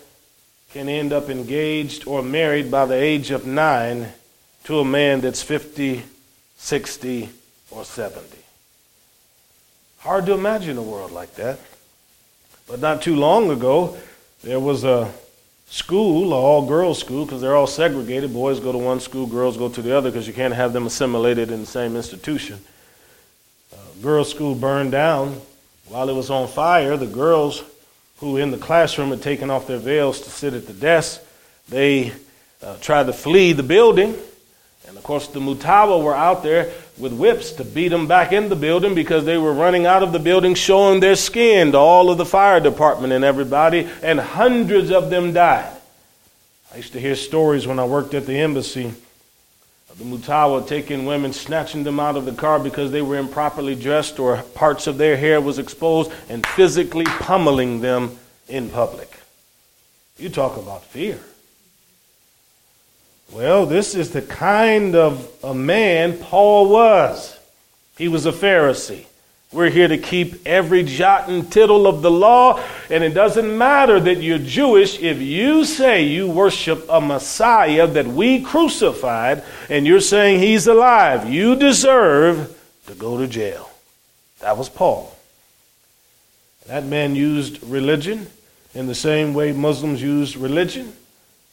can 0.72 0.88
end 0.88 1.12
up 1.12 1.28
engaged 1.28 2.06
or 2.06 2.22
married 2.22 2.70
by 2.70 2.86
the 2.86 2.94
age 2.94 3.32
of 3.32 3.44
nine 3.46 4.12
to 4.64 4.78
a 4.78 4.84
man 4.84 5.20
that's 5.20 5.42
50, 5.42 6.04
60, 6.56 7.28
or 7.72 7.84
70. 7.84 8.39
Hard 10.00 10.24
to 10.26 10.32
imagine 10.32 10.78
a 10.78 10.82
world 10.82 11.12
like 11.12 11.34
that. 11.34 11.58
But 12.66 12.80
not 12.80 13.02
too 13.02 13.16
long 13.16 13.50
ago, 13.50 13.98
there 14.42 14.58
was 14.58 14.82
a 14.82 15.12
school, 15.66 16.28
an 16.28 16.32
all 16.32 16.66
girls 16.66 16.98
school, 16.98 17.26
because 17.26 17.42
they're 17.42 17.54
all 17.54 17.66
segregated. 17.66 18.32
Boys 18.32 18.60
go 18.60 18.72
to 18.72 18.78
one 18.78 19.00
school, 19.00 19.26
girls 19.26 19.58
go 19.58 19.68
to 19.68 19.82
the 19.82 19.94
other, 19.94 20.10
because 20.10 20.26
you 20.26 20.32
can't 20.32 20.54
have 20.54 20.72
them 20.72 20.86
assimilated 20.86 21.50
in 21.50 21.60
the 21.60 21.66
same 21.66 21.96
institution. 21.96 22.58
Uh, 23.74 23.76
girls' 24.00 24.30
school 24.30 24.54
burned 24.54 24.90
down. 24.90 25.38
While 25.86 26.08
it 26.08 26.14
was 26.14 26.30
on 26.30 26.48
fire, 26.48 26.96
the 26.96 27.06
girls 27.06 27.62
who 28.20 28.38
in 28.38 28.52
the 28.52 28.56
classroom 28.56 29.10
had 29.10 29.20
taken 29.20 29.50
off 29.50 29.66
their 29.66 29.78
veils 29.78 30.22
to 30.22 30.30
sit 30.30 30.54
at 30.54 30.66
the 30.66 30.72
desk, 30.72 31.20
they 31.68 32.14
uh, 32.62 32.78
tried 32.78 33.04
to 33.04 33.12
flee 33.12 33.52
the 33.52 33.62
building. 33.62 34.16
And 34.88 34.96
of 34.96 35.02
course, 35.02 35.26
the 35.26 35.40
Mutawa 35.40 36.02
were 36.02 36.16
out 36.16 36.42
there 36.42 36.72
with 37.00 37.12
whips 37.12 37.52
to 37.52 37.64
beat 37.64 37.88
them 37.88 38.06
back 38.06 38.32
in 38.32 38.48
the 38.48 38.56
building 38.56 38.94
because 38.94 39.24
they 39.24 39.38
were 39.38 39.52
running 39.52 39.86
out 39.86 40.02
of 40.02 40.12
the 40.12 40.18
building 40.18 40.54
showing 40.54 41.00
their 41.00 41.16
skin 41.16 41.72
to 41.72 41.78
all 41.78 42.10
of 42.10 42.18
the 42.18 42.24
fire 42.24 42.60
department 42.60 43.12
and 43.12 43.24
everybody, 43.24 43.88
and 44.02 44.20
hundreds 44.20 44.90
of 44.90 45.10
them 45.10 45.32
died. 45.32 45.74
I 46.72 46.76
used 46.76 46.92
to 46.92 47.00
hear 47.00 47.16
stories 47.16 47.66
when 47.66 47.78
I 47.78 47.84
worked 47.84 48.14
at 48.14 48.26
the 48.26 48.38
embassy 48.38 48.92
of 49.90 49.98
the 49.98 50.04
Mutawa 50.04 50.66
taking 50.68 51.06
women, 51.06 51.32
snatching 51.32 51.82
them 51.82 51.98
out 51.98 52.16
of 52.16 52.24
the 52.24 52.32
car 52.32 52.60
because 52.60 52.92
they 52.92 53.02
were 53.02 53.16
improperly 53.16 53.74
dressed 53.74 54.20
or 54.20 54.36
parts 54.54 54.86
of 54.86 54.98
their 54.98 55.16
hair 55.16 55.40
was 55.40 55.58
exposed, 55.58 56.12
and 56.28 56.46
physically 56.46 57.04
pummeling 57.04 57.80
them 57.80 58.16
in 58.48 58.68
public. 58.68 59.18
You 60.18 60.28
talk 60.28 60.56
about 60.56 60.84
fear. 60.84 61.18
Well, 63.32 63.66
this 63.66 63.94
is 63.94 64.10
the 64.10 64.22
kind 64.22 64.96
of 64.96 65.30
a 65.44 65.54
man 65.54 66.18
Paul 66.18 66.68
was. 66.68 67.38
He 67.96 68.08
was 68.08 68.26
a 68.26 68.32
Pharisee. 68.32 69.06
We're 69.52 69.70
here 69.70 69.88
to 69.88 69.98
keep 69.98 70.46
every 70.46 70.82
jot 70.84 71.28
and 71.28 71.50
tittle 71.50 71.86
of 71.86 72.02
the 72.02 72.10
law, 72.10 72.62
and 72.88 73.02
it 73.02 73.14
doesn't 73.14 73.56
matter 73.56 73.98
that 73.98 74.22
you're 74.22 74.38
Jewish. 74.38 75.00
If 75.00 75.20
you 75.20 75.64
say 75.64 76.04
you 76.04 76.28
worship 76.28 76.86
a 76.88 77.00
Messiah 77.00 77.86
that 77.88 78.06
we 78.06 78.42
crucified, 78.42 79.44
and 79.68 79.86
you're 79.86 80.00
saying 80.00 80.40
he's 80.40 80.66
alive, 80.66 81.28
you 81.28 81.56
deserve 81.56 82.56
to 82.86 82.94
go 82.94 83.18
to 83.18 83.26
jail. 83.26 83.70
That 84.40 84.56
was 84.56 84.68
Paul. 84.68 85.16
That 86.66 86.84
man 86.84 87.16
used 87.16 87.62
religion 87.64 88.28
in 88.74 88.86
the 88.86 88.94
same 88.94 89.34
way 89.34 89.52
Muslims 89.52 90.00
use 90.00 90.36
religion. 90.36 90.92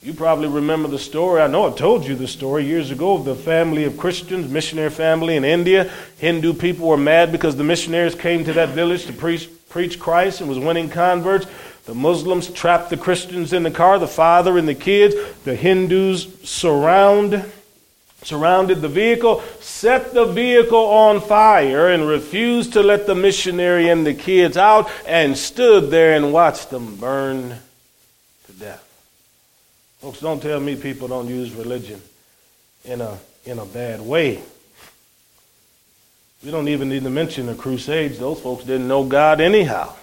You 0.02 0.14
probably 0.14 0.48
remember 0.48 0.88
the 0.88 1.00
story. 1.00 1.42
I 1.42 1.48
know 1.48 1.68
I 1.68 1.76
told 1.76 2.06
you 2.06 2.16
the 2.16 2.28
story 2.28 2.66
years 2.66 2.92
ago 2.92 3.16
of 3.16 3.26
the 3.26 3.34
family 3.34 3.84
of 3.86 3.98
Christians, 3.98 4.50
missionary 4.50 4.92
family 4.92 5.36
in 5.36 5.44
India. 5.44 5.92
Hindu 6.20 6.54
people 6.54 6.88
were 6.88 6.98
mad 6.98 7.32
because 7.32 7.56
the 7.56 7.64
missionaries 7.64 8.14
came 8.14 8.46
to 8.46 8.54
that 8.54 8.70
village 8.70 9.08
to 9.08 9.14
preach, 9.14 9.50
preach 9.70 10.00
Christ 10.00 10.40
and 10.40 10.48
was 10.48 10.60
winning 10.60 10.90
converts. 10.90 11.48
The 11.86 11.96
Muslims 11.96 12.48
trapped 12.52 12.92
the 12.92 12.98
Christians 12.98 13.54
in 13.54 13.64
the 13.64 13.72
car, 13.72 13.98
the 13.98 14.08
father 14.08 14.60
and 14.60 14.68
the 14.68 14.76
kids. 14.76 15.16
The 15.46 15.56
Hindus 15.56 16.28
surround 16.44 17.44
surrounded 18.24 18.82
the 18.82 18.90
vehicle, 18.90 19.42
set 19.62 20.14
the 20.14 20.26
vehicle 20.26 20.86
on 20.86 21.22
fire, 21.22 21.90
and 21.90 22.08
refused 22.08 22.74
to 22.74 22.84
let 22.84 23.08
the 23.08 23.16
missionary 23.16 23.90
and 23.90 24.06
the 24.06 24.14
kids 24.14 24.58
out, 24.58 24.90
and 25.08 25.38
stood 25.38 25.90
there 25.90 26.14
and 26.14 26.34
watched 26.34 26.70
them 26.70 26.98
burn. 26.98 27.58
Folks, 30.08 30.22
don't 30.22 30.42
tell 30.42 30.62
me 30.62 30.78
people 30.78 31.10
don't 31.10 31.28
use 31.28 31.52
religion 31.52 32.02
in 32.86 33.02
a, 33.02 33.20
in 33.44 33.60
a 33.60 33.66
bad 33.66 34.00
way. 34.00 34.42
We 36.42 36.50
don't 36.50 36.70
even 36.70 36.88
need 36.88 37.04
to 37.04 37.10
mention 37.10 37.48
the 37.48 37.56
Crusades. 37.56 38.18
Those 38.18 38.40
folks 38.40 38.64
didn't 38.64 38.88
know 38.88 39.04
God 39.04 39.42
anyhow, 39.42 39.94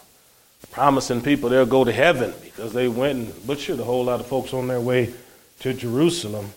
promising 0.70 1.22
people 1.22 1.48
they'll 1.48 1.64
go 1.64 1.84
to 1.84 1.90
heaven 1.90 2.34
because 2.42 2.74
they 2.74 2.86
went 2.86 3.18
and 3.18 3.46
butchered 3.46 3.80
a 3.80 3.84
whole 3.84 4.04
lot 4.04 4.20
of 4.20 4.26
folks 4.26 4.52
on 4.52 4.66
their 4.66 4.78
way 4.78 5.14
to 5.60 5.72
Jerusalem. 5.72 6.50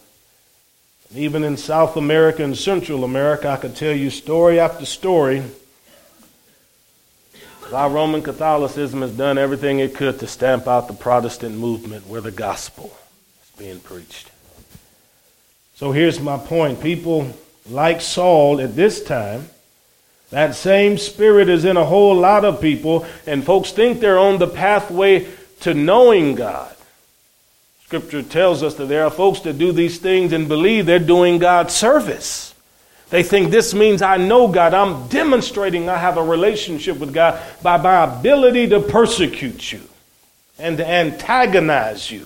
And 1.09 1.19
Even 1.19 1.45
in 1.45 1.55
South 1.55 1.95
America 1.95 2.43
and 2.43 2.57
Central 2.57 3.05
America, 3.05 3.47
I 3.47 3.55
could 3.55 3.77
tell 3.77 3.95
you 3.95 4.09
story 4.09 4.59
after 4.59 4.85
story. 4.85 5.41
Our 7.71 7.89
Roman 7.89 8.21
Catholicism 8.21 9.03
has 9.03 9.11
done 9.11 9.37
everything 9.37 9.79
it 9.79 9.95
could 9.95 10.19
to 10.19 10.27
stamp 10.27 10.67
out 10.67 10.89
the 10.89 10.93
Protestant 10.93 11.55
movement 11.55 12.07
where 12.07 12.19
the 12.19 12.31
gospel 12.31 12.91
being 13.57 13.79
preached. 13.79 14.31
So 15.75 15.91
here's 15.91 16.19
my 16.19 16.37
point. 16.37 16.81
People 16.81 17.33
like 17.69 18.01
Saul 18.01 18.59
at 18.61 18.75
this 18.75 19.03
time, 19.03 19.49
that 20.29 20.55
same 20.55 20.97
spirit 20.97 21.49
is 21.49 21.65
in 21.65 21.77
a 21.77 21.85
whole 21.85 22.15
lot 22.15 22.43
of 22.43 22.61
people, 22.61 23.05
and 23.25 23.43
folks 23.43 23.71
think 23.71 23.99
they're 23.99 24.19
on 24.19 24.39
the 24.39 24.47
pathway 24.47 25.27
to 25.61 25.73
knowing 25.73 26.35
God. 26.35 26.75
Scripture 27.85 28.21
tells 28.21 28.63
us 28.63 28.75
that 28.75 28.87
there 28.87 29.05
are 29.05 29.09
folks 29.09 29.39
that 29.41 29.57
do 29.57 29.71
these 29.71 29.97
things 29.97 30.33
and 30.33 30.49
believe 30.49 30.85
they're 30.85 30.99
doing 30.99 31.39
God's 31.39 31.73
service. 31.73 32.53
They 33.09 33.23
think 33.23 33.49
this 33.49 33.73
means 33.73 34.01
I 34.01 34.17
know 34.17 34.49
God. 34.49 34.73
I'm 34.73 35.07
demonstrating 35.07 35.87
I 35.87 35.97
have 35.97 36.17
a 36.17 36.23
relationship 36.23 36.97
with 36.97 37.13
God 37.13 37.41
by 37.63 37.77
my 37.77 38.03
ability 38.03 38.67
to 38.69 38.81
persecute 38.81 39.71
you 39.71 39.81
and 40.59 40.75
to 40.77 40.85
antagonize 40.85 42.11
you. 42.11 42.25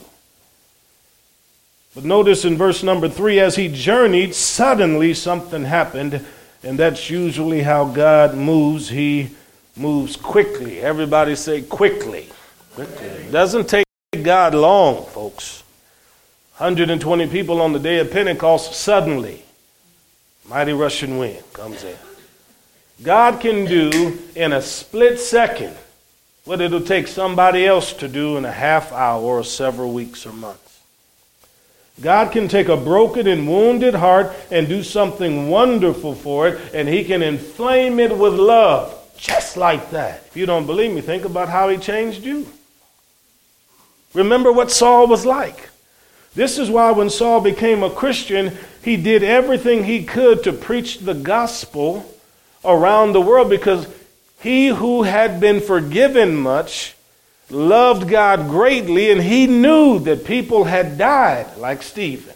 But 1.94 2.06
notice 2.06 2.46
in 2.46 2.58
verse 2.58 2.84
number 2.84 3.10
three, 3.10 3.40
as 3.40 3.56
he 3.56 3.68
journeyed, 3.68 4.34
suddenly 4.34 5.14
something 5.14 5.66
happened, 5.66 6.26
and 6.64 6.80
that's 6.80 7.10
usually 7.10 7.64
how 7.64 7.86
God 7.86 8.36
moves. 8.36 8.90
He 8.90 9.32
moves 9.76 10.16
quickly. 10.16 10.80
Everybody 10.80 11.36
say 11.36 11.62
quickly. 11.62 12.30
quickly. 12.76 13.08
It 13.08 13.32
doesn't 13.32 13.68
take 13.68 13.86
God 14.24 14.56
long, 14.56 15.06
folks. 15.06 15.64
120 16.58 17.28
people 17.28 17.62
on 17.62 17.74
the 17.74 17.80
day 17.80 18.00
of 18.00 18.12
Pentecost, 18.12 18.74
suddenly, 18.74 19.44
mighty 20.48 20.74
rushing 20.74 21.18
wind 21.18 21.44
comes 21.54 21.84
in. 21.84 21.98
God 23.04 23.42
can 23.42 23.66
do 23.66 24.20
in 24.36 24.54
a 24.54 24.62
split 24.62 25.20
second 25.20 25.76
what 26.46 26.62
it'll 26.62 26.82
take 26.82 27.08
somebody 27.08 27.66
else 27.66 27.94
to 27.94 28.08
do 28.08 28.38
in 28.38 28.46
a 28.46 28.52
half 28.52 28.92
hour 28.92 29.22
or 29.22 29.44
several 29.44 29.92
weeks 29.92 30.26
or 30.26 30.34
months. 30.34 30.71
God 32.02 32.32
can 32.32 32.48
take 32.48 32.68
a 32.68 32.78
broken 32.78 33.28
and 33.28 33.48
wounded 33.48 33.94
heart 33.94 34.34
and 34.50 34.68
do 34.68 34.84
something 34.84 35.50
wonderful 35.50 36.16
for 36.16 36.48
it, 36.48 36.74
and 36.74 36.90
He 36.90 37.04
can 37.04 37.22
inflame 37.22 38.00
it 38.00 38.18
with 38.18 38.34
love, 38.34 38.98
just 39.18 39.56
like 39.56 39.92
that. 39.92 40.24
If 40.28 40.36
you 40.36 40.46
don't 40.46 40.66
believe 40.66 40.94
me, 40.94 41.02
think 41.02 41.26
about 41.26 41.50
how 41.50 41.70
He 41.70 41.78
changed 41.78 42.24
you. 42.24 42.48
Remember 44.14 44.52
what 44.52 44.72
Saul 44.72 45.08
was 45.08 45.26
like. 45.26 45.70
This 46.34 46.58
is 46.58 46.70
why 46.70 46.92
when 46.92 47.10
Saul 47.10 47.42
became 47.42 47.84
a 47.84 47.90
Christian, 47.90 48.58
he 48.84 48.98
did 48.98 49.22
everything 49.22 49.84
he 49.84 50.04
could 50.04 50.44
to 50.44 50.54
preach 50.54 51.00
the 51.00 51.14
gospel 51.14 52.06
around 52.64 53.14
the 53.14 53.22
world 53.22 53.50
because 53.50 53.88
he 54.40 54.68
who 54.68 55.04
had 55.04 55.40
been 55.40 55.60
forgiven 55.60 56.36
much 56.36 56.96
loved 57.52 58.08
God 58.08 58.50
greatly 58.50 59.12
and 59.12 59.22
he 59.22 59.48
knew 59.48 60.00
that 60.00 60.26
people 60.26 60.64
had 60.64 60.98
died 60.98 61.58
like 61.58 61.84
Stephen 61.84 62.36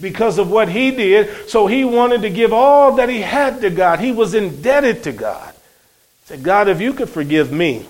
because 0.00 0.38
of 0.38 0.50
what 0.50 0.68
he 0.68 0.90
did. 0.90 1.48
So 1.48 1.66
he 1.66 1.84
wanted 1.84 2.22
to 2.22 2.30
give 2.30 2.52
all 2.52 2.96
that 2.96 3.08
he 3.08 3.20
had 3.20 3.60
to 3.62 3.70
God. 3.70 4.00
He 4.00 4.12
was 4.12 4.34
indebted 4.34 5.04
to 5.04 5.12
God. 5.12 5.52
He 5.52 6.26
said, 6.26 6.42
God, 6.42 6.68
if 6.68 6.80
you 6.80 6.92
could 6.92 7.08
forgive 7.08 7.52
me, 7.52 7.86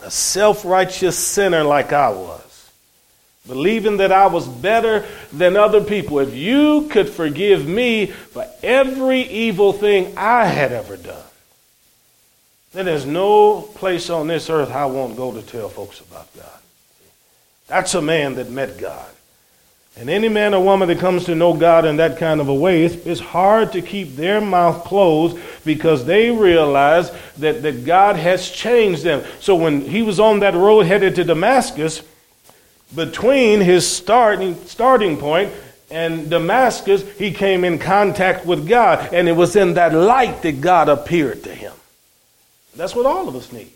a 0.00 0.10
self 0.10 0.64
righteous 0.64 1.18
sinner 1.18 1.64
like 1.64 1.92
I 1.92 2.10
was, 2.10 2.70
believing 3.46 3.96
that 3.98 4.12
I 4.12 4.26
was 4.26 4.46
better 4.46 5.04
than 5.32 5.56
other 5.56 5.82
people, 5.82 6.20
if 6.20 6.34
you 6.34 6.88
could 6.88 7.08
forgive 7.08 7.66
me 7.66 8.06
for 8.06 8.46
every 8.62 9.22
evil 9.22 9.72
thing 9.72 10.16
I 10.16 10.46
had 10.46 10.72
ever 10.72 10.96
done, 10.96 11.24
there's 12.72 13.06
no 13.06 13.62
place 13.62 14.10
on 14.10 14.26
this 14.26 14.50
earth 14.50 14.70
I 14.70 14.86
won't 14.86 15.16
go 15.16 15.32
to 15.32 15.42
tell 15.42 15.68
folks 15.68 16.00
about 16.00 16.34
God. 16.36 16.46
That's 17.66 17.94
a 17.94 18.02
man 18.02 18.34
that 18.36 18.50
met 18.50 18.78
God. 18.78 19.08
And 19.96 20.08
any 20.08 20.28
man 20.28 20.54
or 20.54 20.62
woman 20.62 20.86
that 20.88 21.00
comes 21.00 21.24
to 21.24 21.34
know 21.34 21.54
God 21.54 21.84
in 21.84 21.96
that 21.96 22.18
kind 22.18 22.40
of 22.40 22.48
a 22.48 22.54
way, 22.54 22.84
it's, 22.84 22.94
it's, 23.04 23.20
hard 23.20 23.72
to 23.72 23.82
keep 23.82 24.14
their 24.14 24.40
mouth 24.40 24.84
closed 24.84 25.36
because 25.64 26.04
they 26.04 26.30
realize 26.30 27.10
that, 27.38 27.62
that 27.62 27.84
God 27.84 28.14
has 28.14 28.48
changed 28.48 29.02
them. 29.02 29.24
So 29.40 29.56
when 29.56 29.80
he 29.80 30.02
was 30.02 30.20
on 30.20 30.40
that 30.40 30.54
road 30.54 30.86
headed 30.86 31.16
to 31.16 31.24
Damascus, 31.24 32.02
between 32.94 33.60
his 33.60 33.86
starting, 33.90 34.54
starting 34.66 35.16
point 35.16 35.52
and 35.90 36.30
Damascus, 36.30 37.02
he 37.18 37.32
came 37.32 37.64
in 37.64 37.80
contact 37.80 38.46
with 38.46 38.68
God. 38.68 39.12
And 39.12 39.28
it 39.28 39.32
was 39.32 39.56
in 39.56 39.74
that 39.74 39.92
light 39.92 40.42
that 40.42 40.60
God 40.60 40.88
appeared 40.88 41.42
to 41.42 41.54
him. 41.54 41.72
That's 42.78 42.94
what 42.94 43.04
all 43.04 43.28
of 43.28 43.36
us 43.36 43.52
need 43.52 43.72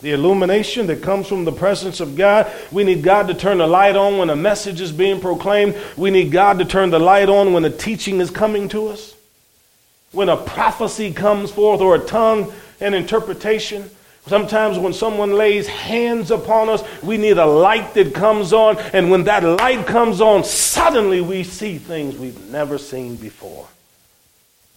the 0.00 0.12
illumination 0.12 0.86
that 0.86 1.02
comes 1.02 1.26
from 1.26 1.44
the 1.44 1.52
presence 1.52 1.98
of 1.98 2.14
God. 2.14 2.50
We 2.70 2.84
need 2.84 3.02
God 3.02 3.26
to 3.28 3.34
turn 3.34 3.58
the 3.58 3.66
light 3.66 3.96
on 3.96 4.18
when 4.18 4.30
a 4.30 4.36
message 4.36 4.80
is 4.80 4.92
being 4.92 5.20
proclaimed. 5.20 5.76
We 5.96 6.10
need 6.10 6.30
God 6.30 6.60
to 6.60 6.64
turn 6.64 6.90
the 6.90 7.00
light 7.00 7.28
on 7.28 7.52
when 7.52 7.64
a 7.64 7.70
teaching 7.70 8.20
is 8.20 8.30
coming 8.30 8.68
to 8.68 8.88
us. 8.88 9.16
When 10.12 10.28
a 10.28 10.36
prophecy 10.36 11.12
comes 11.12 11.50
forth 11.50 11.80
or 11.80 11.96
a 11.96 11.98
tongue 11.98 12.52
and 12.80 12.94
interpretation. 12.94 13.90
Sometimes 14.28 14.78
when 14.78 14.92
someone 14.92 15.32
lays 15.32 15.66
hands 15.66 16.30
upon 16.30 16.68
us, 16.68 16.84
we 17.02 17.16
need 17.16 17.38
a 17.38 17.46
light 17.46 17.94
that 17.94 18.14
comes 18.14 18.52
on. 18.52 18.78
And 18.92 19.10
when 19.10 19.24
that 19.24 19.42
light 19.42 19.84
comes 19.86 20.20
on, 20.20 20.44
suddenly 20.44 21.20
we 21.20 21.42
see 21.42 21.78
things 21.78 22.16
we've 22.16 22.48
never 22.50 22.78
seen 22.78 23.16
before. 23.16 23.66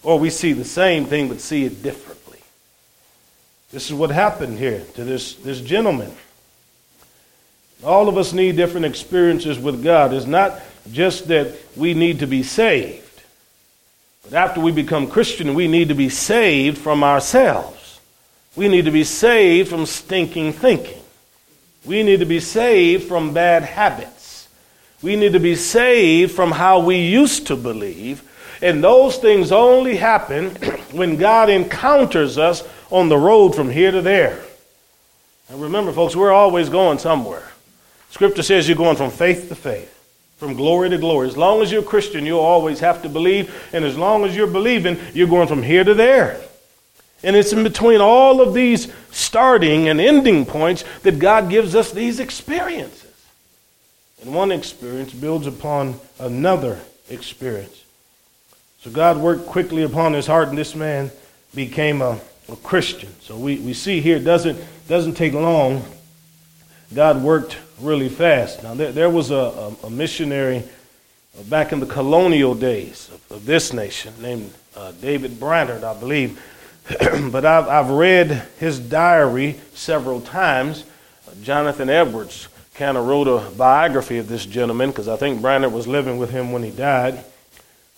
Or 0.02 0.18
we 0.18 0.30
see 0.30 0.52
the 0.52 0.64
same 0.64 1.04
thing 1.04 1.28
but 1.28 1.40
see 1.40 1.64
it 1.64 1.80
different. 1.80 2.21
This 3.72 3.86
is 3.86 3.94
what 3.94 4.10
happened 4.10 4.58
here 4.58 4.84
to 4.94 5.04
this, 5.04 5.34
this 5.36 5.60
gentleman. 5.60 6.12
All 7.82 8.08
of 8.08 8.18
us 8.18 8.34
need 8.34 8.56
different 8.56 8.86
experiences 8.86 9.58
with 9.58 9.82
God. 9.82 10.12
It's 10.12 10.26
not 10.26 10.60
just 10.92 11.28
that 11.28 11.56
we 11.74 11.94
need 11.94 12.18
to 12.18 12.26
be 12.26 12.42
saved, 12.42 13.22
but 14.24 14.34
after 14.34 14.60
we 14.60 14.72
become 14.72 15.08
Christian, 15.08 15.54
we 15.54 15.68
need 15.68 15.88
to 15.88 15.94
be 15.94 16.10
saved 16.10 16.78
from 16.78 17.02
ourselves. 17.02 17.98
We 18.54 18.68
need 18.68 18.84
to 18.84 18.90
be 18.90 19.04
saved 19.04 19.70
from 19.70 19.86
stinking 19.86 20.52
thinking. 20.52 21.02
We 21.86 22.02
need 22.02 22.20
to 22.20 22.26
be 22.26 22.40
saved 22.40 23.08
from 23.08 23.32
bad 23.32 23.62
habits. 23.62 24.48
We 25.00 25.16
need 25.16 25.32
to 25.32 25.40
be 25.40 25.56
saved 25.56 26.32
from 26.32 26.52
how 26.52 26.80
we 26.80 26.98
used 26.98 27.46
to 27.46 27.56
believe. 27.56 28.22
And 28.60 28.84
those 28.84 29.16
things 29.16 29.50
only 29.50 29.96
happen 29.96 30.50
when 30.92 31.16
God 31.16 31.48
encounters 31.48 32.38
us 32.38 32.62
on 32.92 33.08
the 33.08 33.16
road 33.16 33.54
from 33.54 33.70
here 33.70 33.90
to 33.90 34.02
there. 34.02 34.38
And 35.48 35.60
remember, 35.60 35.92
folks, 35.92 36.14
we're 36.14 36.30
always 36.30 36.68
going 36.68 36.98
somewhere. 36.98 37.48
Scripture 38.10 38.42
says 38.42 38.68
you're 38.68 38.76
going 38.76 38.96
from 38.96 39.10
faith 39.10 39.48
to 39.48 39.54
faith, 39.54 39.88
from 40.36 40.54
glory 40.54 40.90
to 40.90 40.98
glory. 40.98 41.26
As 41.26 41.36
long 41.36 41.62
as 41.62 41.72
you're 41.72 41.82
a 41.82 41.86
Christian, 41.86 42.26
you'll 42.26 42.40
always 42.40 42.80
have 42.80 43.02
to 43.02 43.08
believe. 43.08 43.70
And 43.72 43.84
as 43.84 43.96
long 43.96 44.24
as 44.24 44.36
you're 44.36 44.46
believing, 44.46 44.98
you're 45.14 45.26
going 45.26 45.48
from 45.48 45.62
here 45.62 45.82
to 45.82 45.94
there. 45.94 46.38
And 47.22 47.34
it's 47.34 47.52
in 47.52 47.62
between 47.62 48.00
all 48.00 48.42
of 48.42 48.52
these 48.52 48.92
starting 49.10 49.88
and 49.88 50.00
ending 50.00 50.44
points 50.44 50.84
that 51.02 51.18
God 51.18 51.48
gives 51.48 51.74
us 51.74 51.92
these 51.92 52.20
experiences. 52.20 53.10
And 54.20 54.34
one 54.34 54.52
experience 54.52 55.12
builds 55.14 55.46
upon 55.46 55.98
another 56.18 56.78
experience. 57.08 57.84
So 58.80 58.90
God 58.90 59.16
worked 59.16 59.46
quickly 59.46 59.82
upon 59.82 60.12
his 60.12 60.26
heart, 60.26 60.48
and 60.48 60.58
this 60.58 60.74
man 60.74 61.10
became 61.54 62.02
a 62.02 62.20
a 62.52 62.56
Christian. 62.56 63.08
So 63.20 63.36
we, 63.36 63.56
we 63.58 63.72
see 63.72 64.00
here 64.00 64.18
it 64.18 64.24
doesn't, 64.24 64.62
doesn't 64.86 65.14
take 65.14 65.32
long. 65.32 65.84
God 66.94 67.22
worked 67.22 67.56
really 67.80 68.08
fast. 68.08 68.62
Now, 68.62 68.74
there, 68.74 68.92
there 68.92 69.10
was 69.10 69.30
a, 69.30 69.34
a, 69.34 69.76
a 69.84 69.90
missionary 69.90 70.62
back 71.48 71.72
in 71.72 71.80
the 71.80 71.86
colonial 71.86 72.54
days 72.54 73.08
of, 73.12 73.36
of 73.36 73.46
this 73.46 73.72
nation 73.72 74.12
named 74.20 74.52
uh, 74.76 74.92
David 75.00 75.40
Brainerd, 75.40 75.82
I 75.82 75.98
believe. 75.98 76.40
but 77.30 77.44
I've, 77.44 77.68
I've 77.68 77.90
read 77.90 78.42
his 78.58 78.78
diary 78.78 79.58
several 79.72 80.20
times. 80.20 80.84
Uh, 81.26 81.34
Jonathan 81.42 81.88
Edwards 81.88 82.48
kind 82.74 82.96
of 82.96 83.06
wrote 83.06 83.28
a 83.28 83.50
biography 83.52 84.18
of 84.18 84.28
this 84.28 84.44
gentleman 84.44 84.90
because 84.90 85.08
I 85.08 85.16
think 85.16 85.40
Brainerd 85.40 85.72
was 85.72 85.86
living 85.86 86.18
with 86.18 86.30
him 86.30 86.52
when 86.52 86.62
he 86.62 86.70
died. 86.70 87.24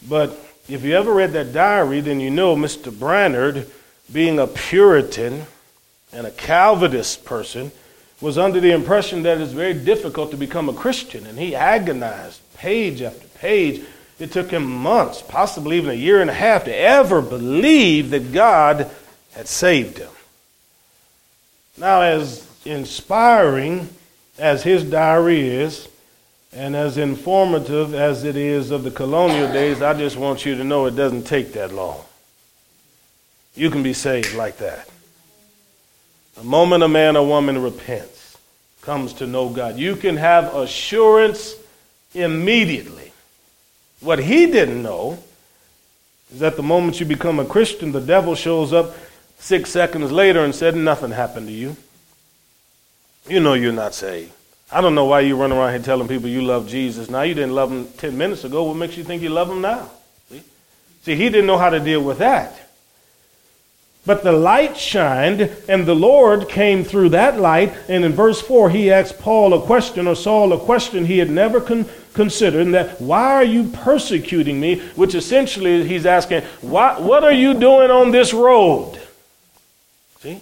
But 0.08 0.38
if 0.68 0.84
you 0.84 0.96
ever 0.96 1.12
read 1.12 1.32
that 1.32 1.52
diary, 1.52 2.00
then 2.00 2.20
you 2.20 2.30
know 2.30 2.54
Mr. 2.56 2.96
Brainerd, 2.96 3.70
being 4.12 4.38
a 4.38 4.46
Puritan 4.46 5.46
and 6.12 6.26
a 6.26 6.30
Calvinist 6.30 7.24
person, 7.24 7.72
was 8.20 8.38
under 8.38 8.60
the 8.60 8.72
impression 8.72 9.22
that 9.24 9.40
it's 9.40 9.52
very 9.52 9.74
difficult 9.74 10.30
to 10.30 10.36
become 10.36 10.68
a 10.68 10.72
Christian. 10.72 11.26
And 11.26 11.38
he 11.38 11.54
agonized 11.54 12.40
page 12.54 13.02
after 13.02 13.26
page. 13.38 13.82
It 14.18 14.32
took 14.32 14.50
him 14.50 14.64
months, 14.64 15.22
possibly 15.22 15.76
even 15.76 15.90
a 15.90 15.94
year 15.94 16.20
and 16.20 16.30
a 16.30 16.34
half, 16.34 16.64
to 16.64 16.74
ever 16.74 17.20
believe 17.20 18.10
that 18.10 18.32
God 18.32 18.90
had 19.32 19.48
saved 19.48 19.98
him. 19.98 20.10
Now, 21.76 22.02
as 22.02 22.48
inspiring 22.64 23.88
as 24.38 24.62
his 24.62 24.84
diary 24.84 25.40
is, 25.40 25.88
and 26.52 26.76
as 26.76 26.96
informative 26.98 27.94
as 27.94 28.22
it 28.22 28.36
is 28.36 28.70
of 28.70 28.84
the 28.84 28.90
colonial 28.90 29.52
days, 29.52 29.82
I 29.82 29.92
just 29.94 30.16
want 30.16 30.46
you 30.46 30.54
to 30.54 30.62
know 30.62 30.86
it 30.86 30.94
doesn't 30.94 31.24
take 31.24 31.52
that 31.54 31.72
long. 31.72 32.04
You 33.54 33.70
can 33.70 33.82
be 33.82 33.92
saved 33.92 34.34
like 34.34 34.58
that. 34.58 34.88
The 36.34 36.44
moment 36.44 36.82
a 36.82 36.88
man 36.88 37.16
or 37.16 37.26
woman 37.26 37.62
repents, 37.62 38.36
comes 38.84 39.14
to 39.14 39.26
know 39.26 39.48
God, 39.48 39.78
you 39.78 39.96
can 39.96 40.16
have 40.16 40.54
assurance 40.54 41.54
immediately. 42.12 43.12
What 44.00 44.18
he 44.18 44.46
didn't 44.46 44.82
know 44.82 45.18
is 46.32 46.40
that 46.40 46.56
the 46.56 46.62
moment 46.62 47.00
you 47.00 47.06
become 47.06 47.38
a 47.38 47.44
Christian, 47.44 47.92
the 47.92 48.00
devil 48.00 48.34
shows 48.34 48.72
up 48.72 48.94
six 49.38 49.70
seconds 49.70 50.12
later 50.12 50.44
and 50.44 50.54
said, 50.54 50.76
Nothing 50.76 51.10
happened 51.10 51.46
to 51.48 51.52
you. 51.52 51.76
You 53.28 53.40
know 53.40 53.54
you're 53.54 53.72
not 53.72 53.94
saved. 53.94 54.32
I 54.70 54.80
don't 54.80 54.94
know 54.94 55.06
why 55.06 55.20
you 55.20 55.36
run 55.36 55.52
around 55.52 55.70
here 55.70 55.82
telling 55.82 56.08
people 56.08 56.28
you 56.28 56.42
love 56.42 56.68
Jesus. 56.68 57.08
Now 57.08 57.22
you 57.22 57.34
didn't 57.34 57.54
love 57.54 57.70
him 57.70 57.86
10 57.96 58.18
minutes 58.18 58.44
ago. 58.44 58.64
What 58.64 58.76
makes 58.76 58.96
you 58.96 59.04
think 59.04 59.22
you 59.22 59.30
love 59.30 59.50
him 59.50 59.60
now? 59.60 59.90
See? 60.28 60.42
See, 61.02 61.14
he 61.14 61.30
didn't 61.30 61.46
know 61.46 61.58
how 61.58 61.70
to 61.70 61.80
deal 61.80 62.02
with 62.02 62.18
that. 62.18 62.63
But 64.06 64.22
the 64.22 64.32
light 64.32 64.76
shined, 64.76 65.50
and 65.66 65.86
the 65.86 65.94
Lord 65.94 66.48
came 66.48 66.84
through 66.84 67.10
that 67.10 67.40
light. 67.40 67.74
And 67.88 68.04
in 68.04 68.12
verse 68.12 68.40
4, 68.40 68.68
he 68.68 68.92
asked 68.92 69.18
Paul 69.18 69.54
a 69.54 69.62
question, 69.62 70.06
or 70.06 70.14
Saul 70.14 70.52
a 70.52 70.58
question 70.58 71.06
he 71.06 71.18
had 71.18 71.30
never 71.30 71.60
con- 71.60 71.86
considered, 72.12 72.66
that, 72.72 73.00
why 73.00 73.32
are 73.32 73.44
you 73.44 73.64
persecuting 73.70 74.60
me? 74.60 74.80
Which 74.94 75.14
essentially 75.14 75.88
he's 75.88 76.04
asking, 76.04 76.42
why, 76.60 77.00
what 77.00 77.24
are 77.24 77.32
you 77.32 77.54
doing 77.54 77.90
on 77.90 78.10
this 78.10 78.34
road? 78.34 79.00
See? 80.20 80.40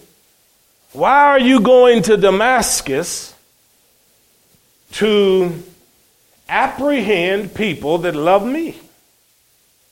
Why 0.91 1.23
are 1.27 1.39
you 1.39 1.61
going 1.61 2.03
to 2.03 2.17
Damascus 2.17 3.33
to 4.93 5.63
apprehend 6.49 7.55
people 7.55 7.99
that 7.99 8.13
love 8.13 8.45
me? 8.45 8.77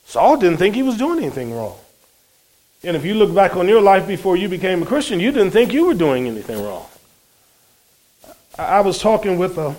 Saul 0.05 0.35
didn't 0.35 0.57
think 0.57 0.75
he 0.75 0.83
was 0.83 0.97
doing 0.97 1.19
anything 1.19 1.53
wrong. 1.53 1.77
And 2.83 2.97
if 2.97 3.05
you 3.05 3.13
look 3.13 3.33
back 3.33 3.55
on 3.55 3.67
your 3.67 3.81
life 3.81 4.07
before 4.07 4.35
you 4.35 4.49
became 4.49 4.81
a 4.81 4.85
Christian, 4.85 5.19
you 5.19 5.31
didn't 5.31 5.51
think 5.51 5.71
you 5.71 5.85
were 5.85 5.93
doing 5.93 6.27
anything 6.27 6.63
wrong. 6.63 6.87
I 8.57 8.81
was 8.81 8.97
talking 8.97 9.37
with 9.37 9.57
a, 9.57 9.75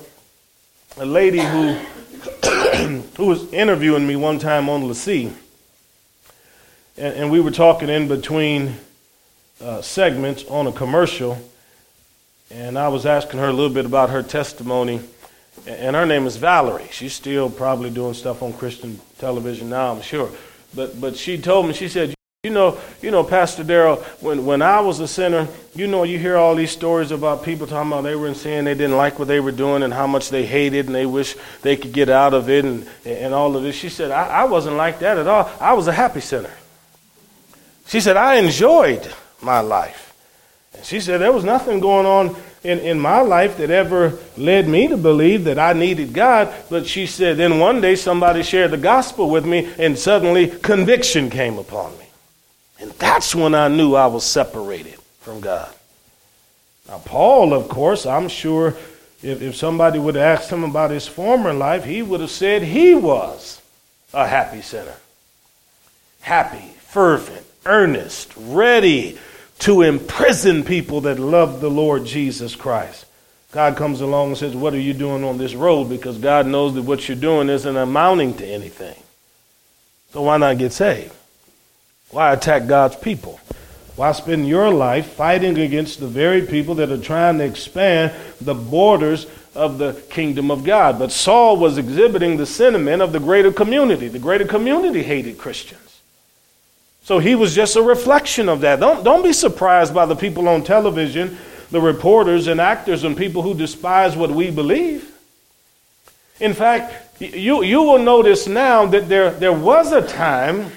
a 0.98 1.04
lady 1.04 1.40
who, 1.40 1.72
who 3.16 3.26
was 3.26 3.52
interviewing 3.52 4.06
me 4.06 4.14
one 4.14 4.38
time 4.38 4.68
on 4.68 4.82
LaCie. 4.82 5.32
And, 6.96 7.14
and 7.14 7.30
we 7.30 7.40
were 7.40 7.50
talking 7.50 7.88
in 7.88 8.06
between 8.06 8.76
uh, 9.60 9.82
segments 9.82 10.44
on 10.44 10.68
a 10.68 10.72
commercial. 10.72 11.38
And 12.52 12.78
I 12.78 12.86
was 12.86 13.04
asking 13.04 13.40
her 13.40 13.48
a 13.48 13.52
little 13.52 13.74
bit 13.74 13.84
about 13.84 14.10
her 14.10 14.22
testimony. 14.22 15.00
And 15.66 15.96
her 15.96 16.06
name 16.06 16.26
is 16.26 16.36
Valerie. 16.36 16.88
She's 16.92 17.14
still 17.14 17.50
probably 17.50 17.90
doing 17.90 18.14
stuff 18.14 18.42
on 18.42 18.52
Christian 18.52 19.00
television 19.18 19.70
now, 19.70 19.92
I'm 19.92 20.02
sure. 20.02 20.30
But, 20.74 21.00
but 21.00 21.16
she 21.16 21.36
told 21.36 21.66
me, 21.66 21.72
she 21.72 21.88
said, 21.88 22.14
you 22.44 22.50
know, 22.50 22.76
you 23.00 23.12
know, 23.12 23.22
Pastor 23.22 23.62
Darrell, 23.62 23.98
when, 24.18 24.44
when 24.44 24.62
I 24.62 24.80
was 24.80 24.98
a 24.98 25.06
sinner, 25.06 25.46
you 25.76 25.86
know, 25.86 26.02
you 26.02 26.18
hear 26.18 26.36
all 26.36 26.56
these 26.56 26.72
stories 26.72 27.12
about 27.12 27.44
people 27.44 27.68
talking 27.68 27.92
about 27.92 28.02
they 28.02 28.16
were 28.16 28.26
in 28.26 28.34
sin, 28.34 28.64
they 28.64 28.74
didn't 28.74 28.96
like 28.96 29.20
what 29.20 29.28
they 29.28 29.38
were 29.38 29.52
doing, 29.52 29.84
and 29.84 29.94
how 29.94 30.08
much 30.08 30.28
they 30.28 30.44
hated, 30.44 30.86
and 30.86 30.94
they 30.96 31.06
wish 31.06 31.36
they 31.60 31.76
could 31.76 31.92
get 31.92 32.08
out 32.08 32.34
of 32.34 32.50
it, 32.50 32.64
and, 32.64 32.84
and 33.04 33.32
all 33.32 33.56
of 33.56 33.62
this. 33.62 33.76
She 33.76 33.88
said, 33.88 34.10
I, 34.10 34.26
I 34.26 34.44
wasn't 34.46 34.74
like 34.74 34.98
that 34.98 35.18
at 35.18 35.28
all. 35.28 35.48
I 35.60 35.74
was 35.74 35.86
a 35.86 35.92
happy 35.92 36.18
sinner. 36.18 36.50
She 37.86 38.00
said, 38.00 38.16
I 38.16 38.34
enjoyed 38.40 39.08
my 39.40 39.60
life. 39.60 40.12
And 40.74 40.84
she 40.84 40.98
said, 40.98 41.20
there 41.20 41.30
was 41.30 41.44
nothing 41.44 41.78
going 41.78 42.06
on 42.06 42.34
in, 42.64 42.80
in 42.80 42.98
my 42.98 43.20
life 43.20 43.58
that 43.58 43.70
ever 43.70 44.18
led 44.36 44.66
me 44.66 44.88
to 44.88 44.96
believe 44.96 45.44
that 45.44 45.60
I 45.60 45.74
needed 45.74 46.12
God. 46.12 46.52
But 46.68 46.88
she 46.88 47.06
said, 47.06 47.36
then 47.36 47.60
one 47.60 47.80
day 47.80 47.94
somebody 47.94 48.42
shared 48.42 48.72
the 48.72 48.78
gospel 48.78 49.30
with 49.30 49.46
me, 49.46 49.72
and 49.78 49.96
suddenly 49.96 50.48
conviction 50.48 51.30
came 51.30 51.56
upon 51.56 51.96
me. 51.98 52.01
And 52.82 52.90
that's 52.92 53.32
when 53.32 53.54
I 53.54 53.68
knew 53.68 53.94
I 53.94 54.06
was 54.06 54.24
separated 54.24 54.98
from 55.20 55.40
God. 55.40 55.72
Now, 56.88 56.98
Paul, 56.98 57.54
of 57.54 57.68
course, 57.68 58.06
I'm 58.06 58.28
sure 58.28 58.76
if, 59.22 59.40
if 59.40 59.54
somebody 59.54 60.00
would 60.00 60.16
have 60.16 60.40
asked 60.40 60.50
him 60.50 60.64
about 60.64 60.90
his 60.90 61.06
former 61.06 61.52
life, 61.52 61.84
he 61.84 62.02
would 62.02 62.20
have 62.20 62.30
said 62.30 62.62
he 62.62 62.92
was 62.96 63.62
a 64.12 64.26
happy 64.26 64.62
sinner. 64.62 64.96
Happy, 66.22 66.72
fervent, 66.80 67.46
earnest, 67.64 68.32
ready 68.36 69.16
to 69.60 69.82
imprison 69.82 70.64
people 70.64 71.02
that 71.02 71.20
love 71.20 71.60
the 71.60 71.70
Lord 71.70 72.04
Jesus 72.04 72.56
Christ. 72.56 73.06
God 73.52 73.76
comes 73.76 74.00
along 74.00 74.30
and 74.30 74.38
says, 74.38 74.56
What 74.56 74.74
are 74.74 74.80
you 74.80 74.92
doing 74.92 75.22
on 75.22 75.38
this 75.38 75.54
road? 75.54 75.84
Because 75.84 76.18
God 76.18 76.48
knows 76.48 76.74
that 76.74 76.82
what 76.82 77.08
you're 77.08 77.16
doing 77.16 77.48
isn't 77.48 77.76
amounting 77.76 78.34
to 78.38 78.46
anything. 78.46 79.00
So 80.12 80.22
why 80.22 80.36
not 80.38 80.58
get 80.58 80.72
saved? 80.72 81.14
Why 82.12 82.34
attack 82.34 82.66
God's 82.66 82.94
people? 82.96 83.40
Why 83.96 84.12
spend 84.12 84.46
your 84.46 84.70
life 84.70 85.14
fighting 85.14 85.58
against 85.58 85.98
the 85.98 86.06
very 86.06 86.42
people 86.42 86.76
that 86.76 86.90
are 86.90 87.00
trying 87.00 87.38
to 87.38 87.44
expand 87.44 88.12
the 88.40 88.54
borders 88.54 89.26
of 89.54 89.78
the 89.78 89.94
kingdom 90.10 90.50
of 90.50 90.62
God? 90.62 90.98
But 90.98 91.10
Saul 91.10 91.56
was 91.56 91.78
exhibiting 91.78 92.36
the 92.36 92.46
sentiment 92.46 93.02
of 93.02 93.12
the 93.12 93.20
greater 93.20 93.50
community. 93.50 94.08
The 94.08 94.18
greater 94.18 94.44
community 94.44 95.02
hated 95.02 95.38
Christians. 95.38 96.00
So 97.02 97.18
he 97.18 97.34
was 97.34 97.54
just 97.54 97.76
a 97.76 97.82
reflection 97.82 98.48
of 98.48 98.60
that. 98.60 98.78
Don't, 98.78 99.02
don't 99.04 99.24
be 99.24 99.32
surprised 99.32 99.94
by 99.94 100.06
the 100.06 100.14
people 100.14 100.48
on 100.48 100.62
television, 100.64 101.38
the 101.70 101.80
reporters 101.80 102.46
and 102.46 102.60
actors 102.60 103.04
and 103.04 103.16
people 103.16 103.42
who 103.42 103.54
despise 103.54 104.16
what 104.16 104.30
we 104.30 104.50
believe. 104.50 105.10
In 106.40 106.52
fact, 106.52 107.20
you, 107.20 107.62
you 107.62 107.82
will 107.82 107.98
notice 107.98 108.46
now 108.46 108.84
that 108.86 109.08
there, 109.08 109.30
there 109.30 109.52
was 109.52 109.92
a 109.92 110.06
time 110.06 110.70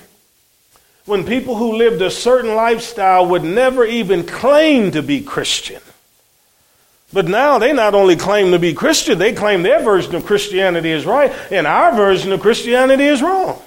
when 1.05 1.25
people 1.25 1.55
who 1.55 1.77
lived 1.77 2.01
a 2.01 2.09
certain 2.09 2.55
lifestyle 2.55 3.27
would 3.27 3.43
never 3.43 3.85
even 3.85 4.25
claim 4.25 4.91
to 4.91 5.03
be 5.03 5.21
Christian. 5.21 5.81
But 7.13 7.27
now 7.27 7.59
they 7.59 7.71
not 7.71 7.93
only 7.93 8.15
claim 8.15 8.51
to 8.51 8.59
be 8.59 8.73
Christian, 8.73 9.17
they 9.17 9.31
claim 9.31 9.63
their 9.63 9.81
version 9.83 10.15
of 10.15 10.25
Christianity 10.25 10.91
is 10.91 11.05
right, 11.05 11.31
and 11.51 11.67
our 11.67 11.95
version 11.95 12.31
of 12.31 12.41
Christianity 12.41 13.05
is 13.05 13.21
wrong. 13.21 13.61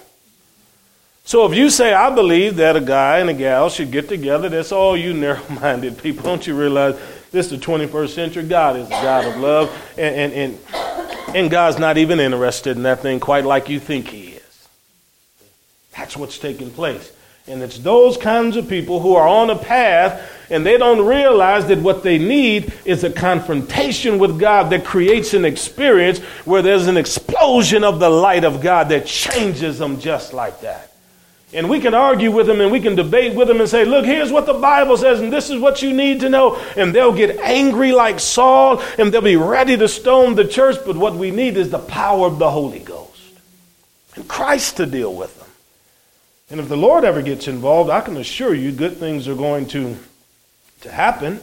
So 1.24 1.46
if 1.46 1.56
you 1.56 1.70
say, 1.70 1.92
I 1.92 2.12
believe 2.14 2.56
that 2.56 2.74
a 2.74 2.80
guy 2.80 3.18
and 3.18 3.30
a 3.30 3.34
gal 3.34 3.68
should 3.70 3.90
get 3.90 4.08
together, 4.08 4.48
that's 4.48 4.72
all 4.72 4.96
you 4.96 5.14
narrow 5.14 5.42
minded 5.60 5.98
people. 5.98 6.24
Don't 6.24 6.46
you 6.46 6.58
realize 6.58 6.98
this 7.30 7.52
is 7.52 7.60
the 7.60 7.64
21st 7.64 8.08
century? 8.08 8.42
God 8.44 8.76
is 8.76 8.86
a 8.86 8.90
God 8.90 9.26
of 9.26 9.36
love, 9.36 9.92
and, 9.96 10.32
and, 10.32 10.32
and, 10.32 11.36
and 11.36 11.50
God's 11.50 11.78
not 11.78 11.98
even 11.98 12.18
interested 12.18 12.76
in 12.76 12.82
that 12.82 13.00
thing 13.00 13.20
quite 13.20 13.44
like 13.44 13.68
you 13.68 13.78
think 13.78 14.08
He 14.08 14.30
is. 14.30 14.68
That's 15.96 16.16
what's 16.16 16.38
taking 16.38 16.70
place. 16.70 17.12
And 17.48 17.62
it's 17.62 17.78
those 17.78 18.16
kinds 18.16 18.56
of 18.56 18.68
people 18.68 19.00
who 19.00 19.14
are 19.14 19.26
on 19.26 19.48
a 19.48 19.56
path 19.56 20.30
and 20.50 20.64
they 20.64 20.78
don't 20.78 21.04
realize 21.04 21.66
that 21.66 21.78
what 21.78 22.02
they 22.02 22.18
need 22.18 22.72
is 22.84 23.04
a 23.04 23.10
confrontation 23.10 24.18
with 24.18 24.38
God 24.38 24.70
that 24.70 24.84
creates 24.84 25.34
an 25.34 25.44
experience 25.44 26.18
where 26.44 26.62
there's 26.62 26.86
an 26.86 26.96
explosion 26.96 27.84
of 27.84 28.00
the 28.00 28.08
light 28.08 28.44
of 28.44 28.60
God 28.60 28.90
that 28.90 29.06
changes 29.06 29.78
them 29.78 29.98
just 30.00 30.32
like 30.32 30.60
that. 30.60 30.92
And 31.54 31.70
we 31.70 31.80
can 31.80 31.94
argue 31.94 32.30
with 32.30 32.46
them 32.46 32.60
and 32.60 32.70
we 32.70 32.80
can 32.80 32.94
debate 32.94 33.34
with 33.34 33.48
them 33.48 33.60
and 33.60 33.68
say, 33.68 33.86
look, 33.86 34.04
here's 34.04 34.30
what 34.30 34.44
the 34.44 34.54
Bible 34.54 34.98
says, 34.98 35.20
and 35.20 35.32
this 35.32 35.48
is 35.48 35.58
what 35.58 35.80
you 35.80 35.94
need 35.94 36.20
to 36.20 36.28
know. 36.28 36.56
And 36.76 36.94
they'll 36.94 37.14
get 37.14 37.38
angry 37.38 37.92
like 37.92 38.20
Saul 38.20 38.82
and 38.98 39.12
they'll 39.12 39.22
be 39.22 39.36
ready 39.36 39.76
to 39.78 39.88
stone 39.88 40.34
the 40.34 40.46
church. 40.46 40.76
But 40.84 40.96
what 40.96 41.14
we 41.14 41.30
need 41.30 41.56
is 41.56 41.70
the 41.70 41.78
power 41.78 42.26
of 42.26 42.38
the 42.38 42.50
Holy 42.50 42.80
Ghost 42.80 43.08
and 44.14 44.28
Christ 44.28 44.76
to 44.76 44.84
deal 44.84 45.14
with. 45.14 45.37
And 46.50 46.60
if 46.60 46.68
the 46.68 46.76
Lord 46.76 47.04
ever 47.04 47.20
gets 47.20 47.46
involved, 47.46 47.90
I 47.90 48.00
can 48.00 48.16
assure 48.16 48.54
you 48.54 48.72
good 48.72 48.96
things 48.96 49.28
are 49.28 49.34
going 49.34 49.66
to, 49.68 49.96
to 50.80 50.90
happen. 50.90 51.40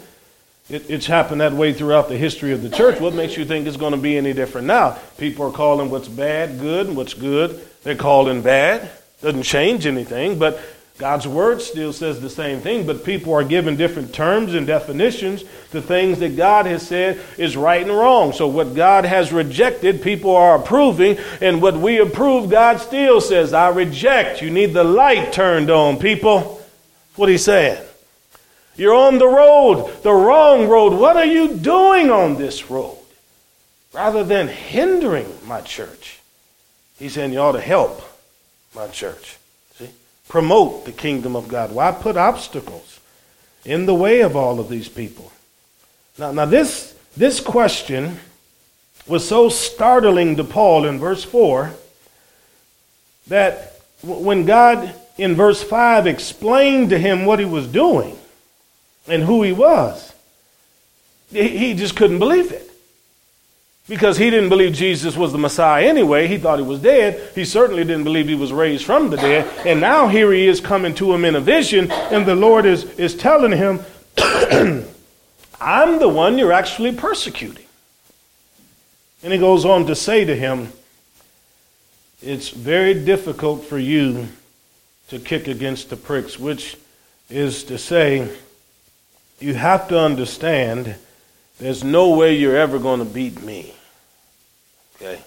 It, 0.68 0.90
it's 0.90 1.06
happened 1.06 1.42
that 1.42 1.54
way 1.54 1.74
throughout 1.74 2.10
the 2.10 2.18
history 2.18 2.52
of 2.52 2.64
the 2.64 2.70
church. 2.70 3.00
What 3.00 3.14
makes 3.14 3.38
you 3.38 3.46
think 3.46 3.68
it's 3.68 3.78
going 3.78 3.92
to 3.92 4.00
be 4.00 4.18
any 4.18 4.34
different 4.34 4.66
now? 4.66 4.98
People 5.18 5.46
are 5.46 5.52
calling 5.52 5.92
what's 5.92 6.08
bad 6.08 6.60
good, 6.60 6.88
and 6.88 6.98
what's 6.98 7.14
good 7.14 7.62
they're 7.84 7.96
calling 7.96 8.42
bad. 8.42 8.90
Doesn't 9.22 9.44
change 9.44 9.86
anything, 9.86 10.40
but 10.40 10.60
God's 10.98 11.28
word 11.28 11.62
still 11.62 11.92
says 11.92 12.22
the 12.22 12.30
same 12.30 12.62
thing, 12.62 12.88
but 12.88 13.04
people 13.04 13.34
are 13.34 13.44
given 13.44 13.76
different 13.76 14.14
terms 14.14 14.54
and 14.54 14.66
definitions 14.66 15.44
to 15.72 15.82
things 15.82 16.20
that 16.20 16.38
God 16.38 16.66
has 16.68 16.88
said 16.88 17.20
is 17.38 17.58
right 17.58 17.82
and 17.82 17.92
wrong. 17.92 18.32
So 18.32 18.48
what 18.48 18.76
God 18.76 19.04
has 19.04 19.34
rejected, 19.34 20.02
people 20.02 20.34
are 20.34 20.56
approving, 20.56 21.18
and 21.42 21.62
what 21.62 21.76
we 21.76 22.00
approve, 22.00 22.50
God 22.50 22.80
still 22.80 23.20
says, 23.20 23.54
I 23.54 23.70
reject. 23.70 24.42
You 24.42 24.50
need 24.50 24.74
the 24.74 24.86
light 24.86 25.34
turned 25.34 25.70
on, 25.70 26.00
people. 26.00 26.40
That's 26.40 27.18
what 27.18 27.28
he's 27.28 27.44
saying. 27.44 27.84
You're 28.78 28.96
on 28.96 29.18
the 29.18 29.28
road, 29.28 30.02
the 30.02 30.14
wrong 30.14 30.70
road. 30.70 30.94
What 30.94 31.18
are 31.18 31.26
you 31.26 31.56
doing 31.58 32.10
on 32.10 32.38
this 32.38 32.70
road? 32.70 32.98
Rather 33.94 34.24
than 34.24 34.48
hindering 34.48 35.28
my 35.46 35.60
church, 35.60 36.20
he's 36.98 37.14
saying 37.14 37.34
you 37.34 37.40
ought 37.40 37.54
to 37.54 37.62
help 37.62 38.02
my 38.74 38.88
church 38.88 39.38
promote 40.28 40.86
the 40.86 40.92
kingdom 40.92 41.36
of 41.36 41.48
God? 41.48 41.72
Why 41.72 41.92
put 41.92 42.18
obstacles 42.18 43.00
in 43.64 43.86
the 43.86 43.96
way 43.96 44.22
of 44.22 44.36
all 44.36 44.60
of 44.60 44.70
these 44.70 44.90
people? 44.90 45.32
Now, 46.18 46.32
now 46.32 46.46
this, 46.46 46.96
this 47.16 47.40
question 47.40 48.20
was 49.08 49.28
so 49.28 49.50
startling 49.50 50.36
to 50.38 50.44
Paul 50.44 50.86
in 50.86 51.00
verse 51.00 51.24
4 51.24 51.72
that 53.28 53.80
when 54.04 54.46
God 54.46 54.94
in 55.18 55.36
verse 55.36 55.64
5 55.64 56.08
explained 56.08 56.90
to 56.90 56.98
him 56.98 57.26
what 57.26 57.40
he 57.40 57.46
was 57.46 57.68
doing 57.68 58.18
and 59.08 59.24
who 59.24 59.44
he 59.44 59.52
was, 59.52 60.14
he 61.32 61.74
just 61.74 61.96
couldn't 61.96 62.20
believe 62.20 62.52
it 62.52 62.66
because 63.88 64.18
he 64.18 64.30
didn't 64.30 64.50
believe 64.50 64.74
Jesus 64.74 65.16
was 65.16 65.32
the 65.32 65.38
Messiah 65.38 65.86
anyway. 65.86 66.28
He 66.28 66.38
thought 66.38 66.60
he 66.60 66.66
was 66.66 66.80
dead. 66.80 67.32
He 67.36 67.46
certainly 67.46 67.84
didn't 67.84 68.04
believe 68.04 68.28
he 68.28 68.36
was 68.36 68.52
raised 68.52 68.86
from 68.86 69.10
the 69.10 69.18
dead. 69.18 69.46
And 69.66 69.80
now 69.80 70.08
here 70.08 70.32
he 70.32 70.48
is 70.48 70.60
coming 70.60 70.96
to 70.96 71.14
him 71.14 71.24
in 71.24 71.36
a 71.36 71.42
vision, 71.42 71.92
and 71.92 72.26
the 72.26 72.36
Lord 72.36 72.66
is, 72.66 72.84
is 73.00 73.16
telling 73.16 73.52
him, 73.52 73.82
I'm 75.62 76.00
the 76.00 76.10
one 76.10 76.38
you're 76.38 76.54
actually 76.54 76.94
persecuting. 76.94 77.66
And 79.24 79.34
he 79.34 79.40
goes 79.40 79.66
on 79.66 79.86
to 79.88 79.96
say 79.96 80.26
to 80.26 80.36
him, 80.36 80.72
It's 82.22 82.50
very 82.50 82.94
difficult 82.94 83.66
for 83.66 83.78
you 83.78 84.28
to 85.10 85.20
kick 85.20 85.48
against 85.48 85.90
the 85.90 85.96
pricks, 85.96 86.40
which 86.40 86.78
is 87.30 87.64
to 87.66 87.78
say, 87.78 88.30
you 89.40 89.54
have 89.54 89.88
to 89.90 90.00
understand 90.00 90.96
there's 91.60 91.84
no 91.84 92.16
way 92.16 92.36
you're 92.36 92.58
ever 92.58 92.80
going 92.80 93.00
to 93.00 93.06
beat 93.06 93.42
me. 93.42 93.74
Okay? 94.96 95.22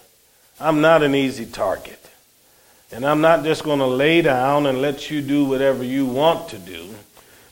I'm 0.59 0.81
not 0.81 1.03
an 1.03 1.15
easy 1.15 1.45
target. 1.45 1.95
And 2.91 3.05
I'm 3.05 3.21
not 3.21 3.43
just 3.43 3.63
going 3.63 3.79
to 3.79 3.87
lay 3.87 4.21
down 4.21 4.65
and 4.65 4.81
let 4.81 5.11
you 5.11 5.21
do 5.21 5.45
whatever 5.45 5.83
you 5.83 6.05
want 6.05 6.49
to 6.49 6.57
do. 6.57 6.89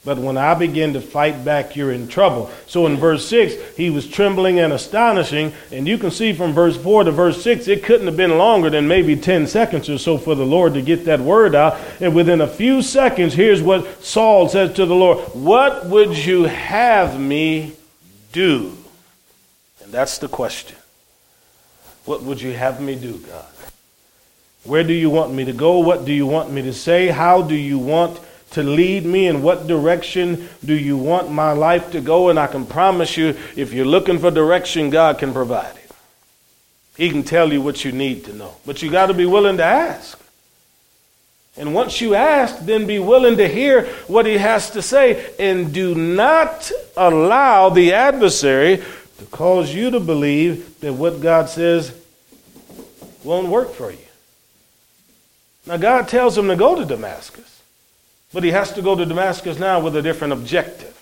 But 0.04 0.20
when 0.20 0.38
I 0.38 0.54
begin 0.54 0.94
to 0.94 1.02
fight 1.02 1.44
back, 1.44 1.76
you're 1.76 1.92
in 1.92 2.08
trouble. 2.08 2.50
So 2.66 2.86
in 2.86 2.96
verse 2.96 3.28
6, 3.28 3.76
he 3.76 3.90
was 3.90 4.08
trembling 4.08 4.58
and 4.60 4.72
astonishing. 4.72 5.52
And 5.72 5.88
you 5.88 5.98
can 5.98 6.12
see 6.12 6.32
from 6.32 6.54
verse 6.54 6.78
4 6.78 7.04
to 7.04 7.12
verse 7.12 7.44
6, 7.44 7.68
it 7.68 7.84
couldn't 7.84 8.08
have 8.08 8.16
been 8.16 8.38
longer 8.38 8.70
than 8.70 8.88
maybe 8.88 9.16
10 9.16 9.48
seconds 9.48 9.90
or 9.90 9.98
so 9.98 10.18
for 10.18 10.34
the 10.34 10.46
Lord 10.46 10.76
to 10.76 10.82
get 10.82 11.06
that 11.06 11.20
word 11.20 11.56
out. 11.56 11.78
And 12.00 12.16
within 12.16 12.42
a 12.42 12.48
few 12.48 12.82
seconds, 12.82 13.34
here's 13.34 13.62
what 13.62 14.04
Saul 14.04 14.48
says 14.48 14.74
to 14.76 14.86
the 14.86 14.96
Lord 14.96 15.18
What 15.36 15.88
would 15.88 16.18
you 16.18 16.46
have 16.46 17.20
me 17.20 17.77
do? 18.32 18.78
And 19.84 19.92
that's 19.92 20.18
the 20.18 20.28
question. 20.28 20.78
What 22.06 22.24
would 22.24 22.42
you 22.42 22.54
have 22.54 22.82
me 22.82 22.96
do, 22.96 23.18
God? 23.18 23.46
Where 24.64 24.84
do 24.84 24.94
you 24.94 25.10
want 25.10 25.34
me 25.34 25.46
to 25.46 25.54
go? 25.54 25.80
What 25.80 26.06
do 26.06 26.14
you 26.14 26.26
want 26.26 26.52
me 26.52 26.62
to 26.64 26.74
say? 26.74 27.08
How 27.08 27.42
do 27.42 27.56
you 27.56 27.80
want 27.80 28.20
to 28.52 28.64
lead 28.64 29.06
me? 29.06 29.28
In 29.28 29.42
what 29.42 29.68
direction 29.68 30.50
do 30.64 30.74
you 30.74 30.98
want 30.98 31.32
my 31.32 31.54
life 31.54 31.92
to 31.92 32.02
go? 32.02 32.30
And 32.30 32.38
I 32.38 32.48
can 32.48 32.66
promise 32.66 33.16
you, 33.18 33.38
if 33.56 33.74
you're 33.74 33.86
looking 33.86 34.20
for 34.20 34.32
direction, 34.32 34.90
God 34.90 35.20
can 35.20 35.34
provide 35.34 35.76
it. 35.76 35.92
He 36.98 37.10
can 37.10 37.24
tell 37.24 37.54
you 37.54 37.62
what 37.62 37.86
you 37.86 37.92
need 37.92 38.26
to 38.26 38.34
know. 38.34 38.56
But 38.66 38.82
you 38.82 38.92
got 38.92 39.08
to 39.08 39.14
be 39.14 39.26
willing 39.26 39.58
to 39.58 39.64
ask. 39.64 40.20
And 41.58 41.74
once 41.74 42.02
you 42.02 42.14
ask, 42.14 42.60
then 42.60 42.86
be 42.86 43.00
willing 43.00 43.38
to 43.38 43.48
hear 43.48 43.86
what 44.08 44.26
he 44.26 44.38
has 44.38 44.72
to 44.72 44.82
say. 44.82 45.34
And 45.40 45.74
do 45.74 45.96
not 45.96 46.72
allow 46.96 47.70
the 47.70 47.94
adversary 47.94 48.84
to 49.18 49.26
cause 49.26 49.74
you 49.74 49.90
to 49.92 50.00
believe 50.00 50.80
that 50.82 50.94
what 50.94 51.20
God 51.20 51.50
says 51.50 51.94
won't 53.24 53.48
work 53.48 53.74
for 53.74 53.92
you. 53.92 53.98
Now, 55.66 55.78
God 55.78 56.08
tells 56.08 56.38
him 56.38 56.48
to 56.48 56.56
go 56.56 56.76
to 56.76 56.86
Damascus, 56.86 57.62
but 58.34 58.44
he 58.44 58.52
has 58.52 58.72
to 58.74 58.82
go 58.82 58.96
to 58.96 59.06
Damascus 59.06 59.60
now 59.60 59.80
with 59.80 59.96
a 59.96 60.02
different 60.02 60.34
objective. 60.34 60.97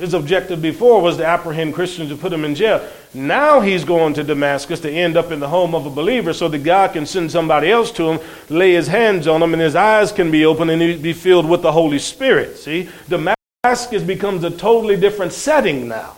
His 0.00 0.14
objective 0.14 0.62
before 0.62 1.02
was 1.02 1.18
to 1.18 1.26
apprehend 1.26 1.74
Christians 1.74 2.10
and 2.10 2.18
put 2.18 2.30
them 2.30 2.46
in 2.46 2.54
jail. 2.54 2.82
Now 3.12 3.60
he's 3.60 3.84
going 3.84 4.14
to 4.14 4.24
Damascus 4.24 4.80
to 4.80 4.90
end 4.90 5.14
up 5.14 5.30
in 5.30 5.40
the 5.40 5.48
home 5.48 5.74
of 5.74 5.84
a 5.84 5.90
believer 5.90 6.32
so 6.32 6.48
that 6.48 6.60
God 6.60 6.94
can 6.94 7.04
send 7.04 7.30
somebody 7.30 7.70
else 7.70 7.92
to 7.92 8.12
him, 8.12 8.20
lay 8.48 8.72
his 8.72 8.86
hands 8.86 9.26
on 9.26 9.42
him, 9.42 9.52
and 9.52 9.60
his 9.60 9.76
eyes 9.76 10.10
can 10.10 10.30
be 10.30 10.46
opened 10.46 10.70
and 10.70 10.80
he 10.80 10.96
be 10.96 11.12
filled 11.12 11.46
with 11.46 11.60
the 11.60 11.70
Holy 11.70 11.98
Spirit. 11.98 12.56
See? 12.56 12.88
Damascus 13.10 14.02
becomes 14.02 14.42
a 14.42 14.50
totally 14.50 14.96
different 14.96 15.34
setting 15.34 15.86
now. 15.86 16.16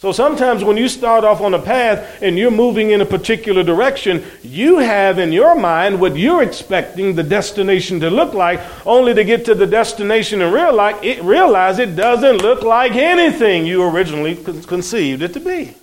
So 0.00 0.12
sometimes 0.12 0.64
when 0.64 0.78
you 0.78 0.88
start 0.88 1.24
off 1.24 1.42
on 1.42 1.52
a 1.52 1.60
path 1.60 2.22
and 2.22 2.38
you're 2.38 2.50
moving 2.50 2.90
in 2.90 3.02
a 3.02 3.04
particular 3.04 3.62
direction, 3.62 4.24
you 4.42 4.78
have 4.78 5.18
in 5.18 5.30
your 5.30 5.54
mind 5.54 6.00
what 6.00 6.16
you're 6.16 6.42
expecting 6.42 7.14
the 7.14 7.22
destination 7.22 8.00
to 8.00 8.08
look 8.08 8.32
like, 8.32 8.62
only 8.86 9.12
to 9.12 9.24
get 9.24 9.44
to 9.44 9.54
the 9.54 9.66
destination 9.66 10.40
and 10.40 10.54
realize 10.54 10.98
it, 11.02 11.22
realize 11.22 11.78
it 11.78 11.96
doesn't 11.96 12.38
look 12.38 12.62
like 12.62 12.92
anything 12.92 13.66
you 13.66 13.82
originally 13.82 14.36
conceived 14.62 15.20
it 15.20 15.34
to 15.34 15.40
be. 15.40 15.74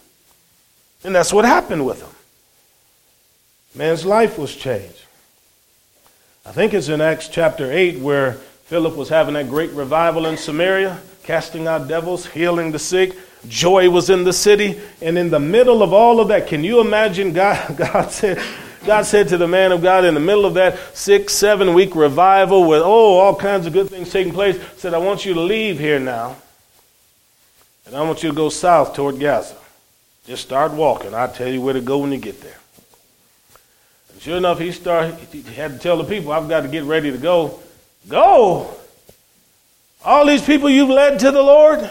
And 1.04 1.14
that's 1.14 1.32
what 1.32 1.46
happened 1.46 1.86
with 1.86 2.02
him. 2.02 2.10
Man's 3.76 4.04
life 4.04 4.40
was 4.40 4.56
changed. 4.56 5.04
I 6.44 6.54
think 6.54 6.74
it's 6.74 6.90
in 6.90 7.02
Acts 7.02 7.28
chapter 7.28 7.72
8 7.72 8.00
where 8.00 8.34
Philip 8.66 8.96
was 8.96 9.10
having 9.10 9.36
that 9.36 9.48
great 9.48 9.70
revival 9.74 10.26
in 10.26 10.38
Samaria, 10.38 11.00
casting 11.28 11.68
out 11.68 11.88
devils, 11.88 12.26
healing 12.26 12.72
the 12.72 12.80
sick 12.80 13.16
Joy 13.48 13.90
was 13.90 14.10
in 14.10 14.24
the 14.24 14.34
city. 14.34 14.80
And 15.02 15.18
in 15.18 15.30
the 15.30 15.40
middle 15.40 15.84
of 15.84 15.94
all 15.94 16.20
of 16.20 16.30
that, 16.30 16.48
can 16.48 16.64
you 16.64 16.80
imagine 16.80 17.34
God, 17.34 17.78
God 17.94 18.12
said, 18.12 18.42
God 18.86 19.06
said 19.06 19.28
to 19.30 19.38
the 19.38 19.48
man 19.48 19.72
of 19.72 19.82
God 19.82 20.06
in 20.06 20.14
the 20.14 20.20
middle 20.20 20.46
of 20.46 20.54
that 20.56 20.80
six, 20.96 21.34
seven 21.34 21.74
week 21.74 21.96
revival 21.96 22.68
with, 22.68 22.82
oh, 22.82 23.18
all 23.18 23.36
kinds 23.36 23.68
of 23.68 23.74
good 23.74 23.90
things 23.90 24.12
taking 24.12 24.34
place, 24.34 24.60
said, 24.78 24.94
I 24.94 24.98
want 24.98 25.26
you 25.26 25.34
to 25.34 25.42
leave 25.42 25.80
here 25.80 26.00
now. 26.00 26.38
And 27.86 27.96
I 27.96 28.02
want 28.02 28.24
you 28.24 28.30
to 28.30 28.36
go 28.36 28.50
south 28.50 28.96
toward 28.96 29.20
Gaza. 29.20 29.56
Just 30.26 30.44
start 30.44 30.74
walking. 30.74 31.14
I'll 31.14 31.32
tell 31.32 31.48
you 31.48 31.62
where 31.62 31.74
to 31.74 31.82
go 31.82 32.00
when 32.00 32.12
you 32.12 32.18
get 32.18 32.42
there. 32.42 32.58
And 34.12 34.22
sure 34.22 34.38
enough, 34.38 34.60
he 34.60 34.74
started, 34.74 35.16
he 35.32 35.42
had 35.54 35.72
to 35.72 35.80
tell 35.80 35.96
the 35.98 36.04
people, 36.04 36.34
I've 36.34 36.50
got 36.50 36.62
to 36.62 36.68
get 36.68 36.84
ready 36.84 37.12
to 37.12 37.18
go. 37.18 37.60
Go! 38.10 38.76
All 40.06 40.26
these 40.26 40.42
people 40.42 40.70
you've 40.70 40.90
led 40.90 41.20
to 41.20 41.32
the 41.32 41.42
Lord? 41.42 41.90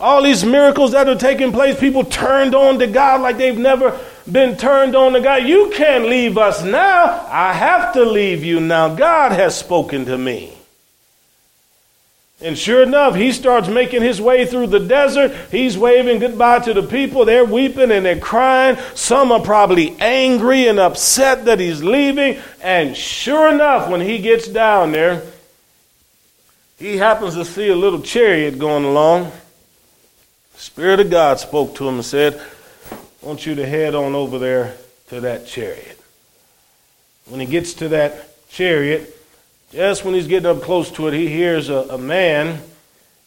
All 0.00 0.22
these 0.22 0.44
miracles 0.44 0.92
that 0.92 1.08
are 1.08 1.16
taking 1.16 1.50
place, 1.50 1.78
people 1.78 2.04
turned 2.04 2.54
on 2.54 2.78
to 2.78 2.86
God 2.86 3.20
like 3.20 3.36
they've 3.36 3.58
never 3.58 3.98
been 4.30 4.56
turned 4.56 4.94
on 4.94 5.14
to 5.14 5.20
God. 5.20 5.44
You 5.44 5.72
can't 5.74 6.04
leave 6.04 6.38
us 6.38 6.62
now. 6.62 7.26
I 7.30 7.52
have 7.52 7.94
to 7.94 8.04
leave 8.04 8.44
you 8.44 8.60
now. 8.60 8.94
God 8.94 9.32
has 9.32 9.58
spoken 9.58 10.04
to 10.04 10.16
me. 10.16 10.52
And 12.40 12.56
sure 12.56 12.84
enough, 12.84 13.16
he 13.16 13.32
starts 13.32 13.66
making 13.66 14.02
his 14.02 14.20
way 14.20 14.46
through 14.46 14.68
the 14.68 14.78
desert. 14.78 15.34
He's 15.50 15.76
waving 15.76 16.20
goodbye 16.20 16.60
to 16.60 16.74
the 16.74 16.84
people. 16.84 17.24
They're 17.24 17.44
weeping 17.44 17.90
and 17.90 18.06
they're 18.06 18.20
crying. 18.20 18.78
Some 18.94 19.32
are 19.32 19.40
probably 19.40 19.96
angry 19.98 20.68
and 20.68 20.78
upset 20.78 21.46
that 21.46 21.58
he's 21.58 21.82
leaving. 21.82 22.38
And 22.62 22.96
sure 22.96 23.52
enough, 23.52 23.90
when 23.90 24.00
he 24.00 24.18
gets 24.18 24.46
down 24.46 24.92
there, 24.92 25.24
he 26.78 26.96
happens 26.96 27.34
to 27.34 27.44
see 27.44 27.68
a 27.68 27.76
little 27.76 28.00
chariot 28.00 28.58
going 28.58 28.84
along. 28.84 29.32
The 30.54 30.60
Spirit 30.60 31.00
of 31.00 31.10
God 31.10 31.40
spoke 31.40 31.74
to 31.76 31.88
him 31.88 31.96
and 31.96 32.04
said, 32.04 32.40
I 32.90 33.26
want 33.26 33.46
you 33.46 33.54
to 33.56 33.66
head 33.66 33.94
on 33.94 34.14
over 34.14 34.38
there 34.38 34.76
to 35.08 35.20
that 35.20 35.46
chariot. 35.46 36.00
When 37.26 37.40
he 37.40 37.46
gets 37.46 37.74
to 37.74 37.88
that 37.88 38.48
chariot, 38.48 39.14
just 39.72 40.04
when 40.04 40.14
he's 40.14 40.28
getting 40.28 40.48
up 40.48 40.62
close 40.62 40.90
to 40.92 41.08
it, 41.08 41.14
he 41.14 41.28
hears 41.28 41.68
a, 41.68 41.74
a 41.74 41.98
man, 41.98 42.62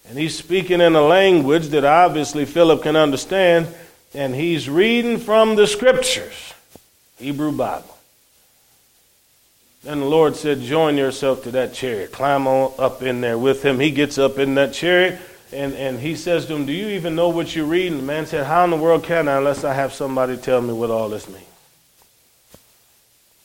and 0.07 0.17
he's 0.17 0.35
speaking 0.35 0.81
in 0.81 0.95
a 0.95 1.01
language 1.01 1.67
that 1.67 1.85
obviously 1.85 2.45
Philip 2.45 2.83
can 2.83 2.95
understand, 2.95 3.67
and 4.13 4.33
he's 4.33 4.69
reading 4.69 5.19
from 5.19 5.55
the 5.55 5.67
scriptures, 5.67 6.53
Hebrew 7.17 7.51
Bible. 7.51 7.97
Then 9.83 9.99
the 9.99 10.05
Lord 10.05 10.35
said, 10.35 10.61
Join 10.61 10.97
yourself 10.97 11.43
to 11.43 11.51
that 11.51 11.73
chariot. 11.73 12.11
Climb 12.11 12.47
on 12.47 12.73
up 12.77 13.01
in 13.01 13.21
there 13.21 13.37
with 13.37 13.63
him. 13.63 13.79
He 13.79 13.91
gets 13.91 14.17
up 14.17 14.37
in 14.37 14.55
that 14.55 14.73
chariot 14.73 15.19
and, 15.51 15.73
and 15.73 15.99
he 15.99 16.15
says 16.15 16.45
to 16.45 16.55
him, 16.55 16.65
Do 16.65 16.71
you 16.71 16.89
even 16.89 17.15
know 17.15 17.29
what 17.29 17.55
you're 17.55 17.65
reading? 17.65 17.97
The 17.97 18.03
man 18.03 18.25
said, 18.25 18.45
How 18.45 18.63
in 18.63 18.69
the 18.69 18.77
world 18.77 19.03
can 19.03 19.27
I 19.27 19.37
unless 19.37 19.63
I 19.63 19.73
have 19.73 19.93
somebody 19.93 20.37
tell 20.37 20.61
me 20.61 20.73
what 20.73 20.91
all 20.91 21.09
this 21.09 21.27
means? 21.27 21.45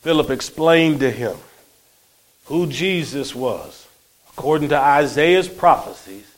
Philip 0.03 0.31
explained 0.31 1.01
to 1.01 1.11
him 1.11 1.37
who 2.45 2.67
Jesus 2.67 3.35
was, 3.35 3.89
according 4.31 4.69
to 4.69 4.79
Isaiah's 4.79 5.49
prophecies, 5.49 6.33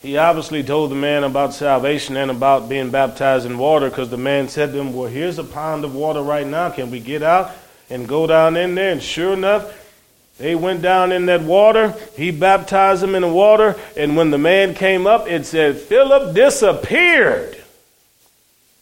he 0.00 0.18
obviously 0.18 0.62
told 0.62 0.90
the 0.90 0.96
man 0.96 1.24
about 1.24 1.54
salvation 1.54 2.16
and 2.16 2.30
about 2.30 2.68
being 2.68 2.90
baptized 2.90 3.46
in 3.46 3.56
water 3.56 3.88
because 3.88 4.10
the 4.10 4.18
man 4.18 4.48
said 4.48 4.70
to 4.72 4.78
him, 4.78 4.92
Well, 4.92 5.08
here's 5.08 5.38
a 5.38 5.44
pond 5.44 5.84
of 5.84 5.94
water 5.94 6.22
right 6.22 6.46
now. 6.46 6.70
Can 6.70 6.90
we 6.90 7.00
get 7.00 7.22
out 7.22 7.52
and 7.94 8.08
go 8.08 8.26
down 8.26 8.56
in 8.56 8.74
there? 8.74 8.90
And 8.90 9.02
sure 9.02 9.32
enough, 9.32 9.80
they 10.36 10.56
went 10.56 10.82
down 10.82 11.12
in 11.12 11.26
that 11.26 11.42
water. 11.42 11.94
He 12.16 12.32
baptized 12.32 13.02
them 13.02 13.14
in 13.14 13.22
the 13.22 13.28
water. 13.28 13.76
And 13.96 14.16
when 14.16 14.30
the 14.30 14.38
man 14.38 14.74
came 14.74 15.06
up, 15.06 15.28
it 15.28 15.46
said, 15.46 15.78
Philip 15.78 16.34
disappeared. 16.34 17.62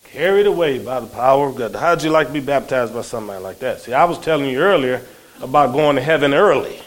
Carried 0.04 0.46
away 0.46 0.78
by 0.78 1.00
the 1.00 1.06
power 1.06 1.48
of 1.48 1.56
God. 1.56 1.74
How'd 1.74 2.02
you 2.02 2.10
like 2.10 2.28
to 2.28 2.32
be 2.32 2.40
baptized 2.40 2.94
by 2.94 3.02
somebody 3.02 3.42
like 3.42 3.58
that? 3.58 3.82
See, 3.82 3.92
I 3.92 4.04
was 4.04 4.18
telling 4.18 4.48
you 4.48 4.60
earlier 4.60 5.02
about 5.42 5.72
going 5.72 5.96
to 5.96 6.02
heaven 6.02 6.32
early. 6.32 6.80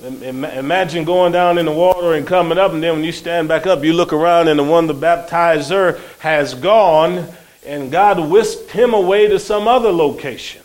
Imagine 0.00 1.04
going 1.04 1.32
down 1.32 1.58
in 1.58 1.66
the 1.66 1.72
water 1.72 2.14
and 2.14 2.24
coming 2.24 2.58
up, 2.58 2.72
and 2.72 2.80
then 2.80 2.94
when 2.94 3.04
you 3.04 3.10
stand 3.10 3.48
back 3.48 3.66
up, 3.66 3.82
you 3.82 3.92
look 3.92 4.12
around, 4.12 4.46
and 4.46 4.56
the 4.56 4.62
one 4.62 4.86
the 4.86 4.94
baptizer 4.94 5.98
has 6.20 6.54
gone, 6.54 7.26
and 7.66 7.90
God 7.90 8.30
whisked 8.30 8.70
him 8.70 8.94
away 8.94 9.26
to 9.26 9.40
some 9.40 9.66
other 9.66 9.90
location. 9.90 10.62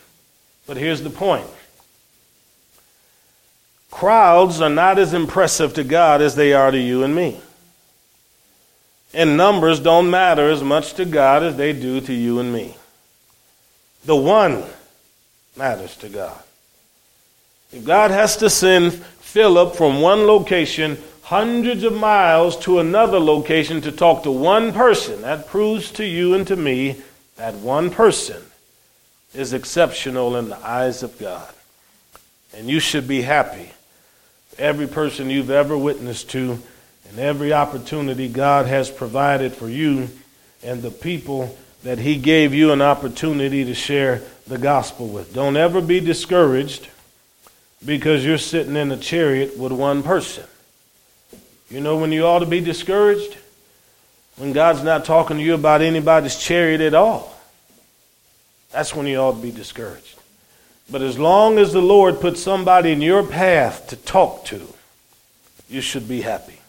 But 0.65 0.77
here's 0.77 1.01
the 1.01 1.09
point 1.09 1.47
crowds 3.91 4.59
are 4.59 4.69
not 4.69 4.97
as 4.97 5.13
impressive 5.13 5.73
to 5.75 5.83
God 5.83 6.21
as 6.21 6.35
they 6.35 6.53
are 6.53 6.71
to 6.71 6.79
you 6.79 7.03
and 7.03 7.15
me. 7.15 7.39
And 9.13 9.37
numbers 9.37 9.79
don't 9.79 10.09
matter 10.09 10.49
as 10.49 10.63
much 10.63 10.95
to 10.95 11.05
God 11.05 11.43
as 11.43 11.55
they 11.57 11.73
do 11.73 12.01
to 12.01 12.13
you 12.13 12.39
and 12.39 12.51
me. 12.51 12.75
The 14.05 14.15
one 14.15 14.63
matters 15.55 15.95
to 15.97 16.09
God. 16.09 16.41
If 17.71 17.85
God 17.85 18.11
has 18.11 18.37
to 18.37 18.49
send 18.49 18.93
Philip 18.93 19.75
from 19.75 20.01
one 20.01 20.25
location 20.25 20.97
hundreds 21.23 21.83
of 21.83 21.93
miles 21.93 22.57
to 22.57 22.79
another 22.79 23.19
location 23.19 23.81
to 23.81 23.91
talk 23.91 24.23
to 24.23 24.31
one 24.31 24.73
person. 24.73 25.21
That 25.21 25.47
proves 25.47 25.89
to 25.91 26.05
you 26.05 26.33
and 26.33 26.45
to 26.47 26.55
me 26.55 27.01
that 27.37 27.55
one 27.55 27.89
person 27.89 28.43
is 29.33 29.53
exceptional 29.53 30.35
in 30.35 30.49
the 30.49 30.57
eyes 30.65 31.03
of 31.03 31.17
God. 31.17 31.53
And 32.55 32.69
you 32.69 32.79
should 32.79 33.07
be 33.07 33.21
happy. 33.21 33.71
Every 34.57 34.87
person 34.87 35.29
you've 35.29 35.49
ever 35.49 35.77
witnessed 35.77 36.29
to 36.31 36.59
and 37.09 37.19
every 37.19 37.53
opportunity 37.53 38.27
God 38.27 38.67
has 38.67 38.89
provided 38.89 39.53
for 39.53 39.67
you 39.67 40.09
and 40.63 40.81
the 40.81 40.91
people 40.91 41.57
that 41.83 41.99
He 41.99 42.17
gave 42.17 42.53
you 42.53 42.71
an 42.71 42.81
opportunity 42.81 43.65
to 43.65 43.73
share 43.73 44.21
the 44.47 44.57
gospel 44.57 45.07
with. 45.07 45.33
Don't 45.33 45.57
ever 45.57 45.81
be 45.81 45.99
discouraged 45.99 46.87
because 47.85 48.25
you're 48.25 48.37
sitting 48.37 48.75
in 48.75 48.91
a 48.91 48.97
chariot 48.97 49.57
with 49.57 49.71
one 49.71 50.03
person. 50.03 50.45
You 51.69 51.81
know 51.81 51.97
when 51.97 52.11
you 52.11 52.25
ought 52.25 52.39
to 52.39 52.45
be 52.45 52.61
discouraged? 52.61 53.37
When 54.37 54.53
God's 54.53 54.83
not 54.83 55.05
talking 55.05 55.37
to 55.37 55.43
you 55.43 55.53
about 55.53 55.81
anybody's 55.81 56.37
chariot 56.37 56.81
at 56.81 56.93
all. 56.93 57.32
That's 58.73 58.95
when 58.95 59.05
you 59.05 59.17
ought 59.17 59.35
to 59.35 59.41
be 59.41 59.51
discouraged. 59.51 60.19
But 60.89 61.01
as 61.01 61.17
long 61.17 61.59
as 61.59 61.71
the 61.71 61.81
Lord 61.81 62.19
puts 62.19 62.41
somebody 62.41 62.91
in 62.91 63.01
your 63.01 63.23
path 63.23 63.87
to 63.87 63.95
talk 63.95 64.45
to, 64.45 64.61
you 65.69 65.79
should 65.79 66.07
be 66.09 66.21
happy. 66.21 66.59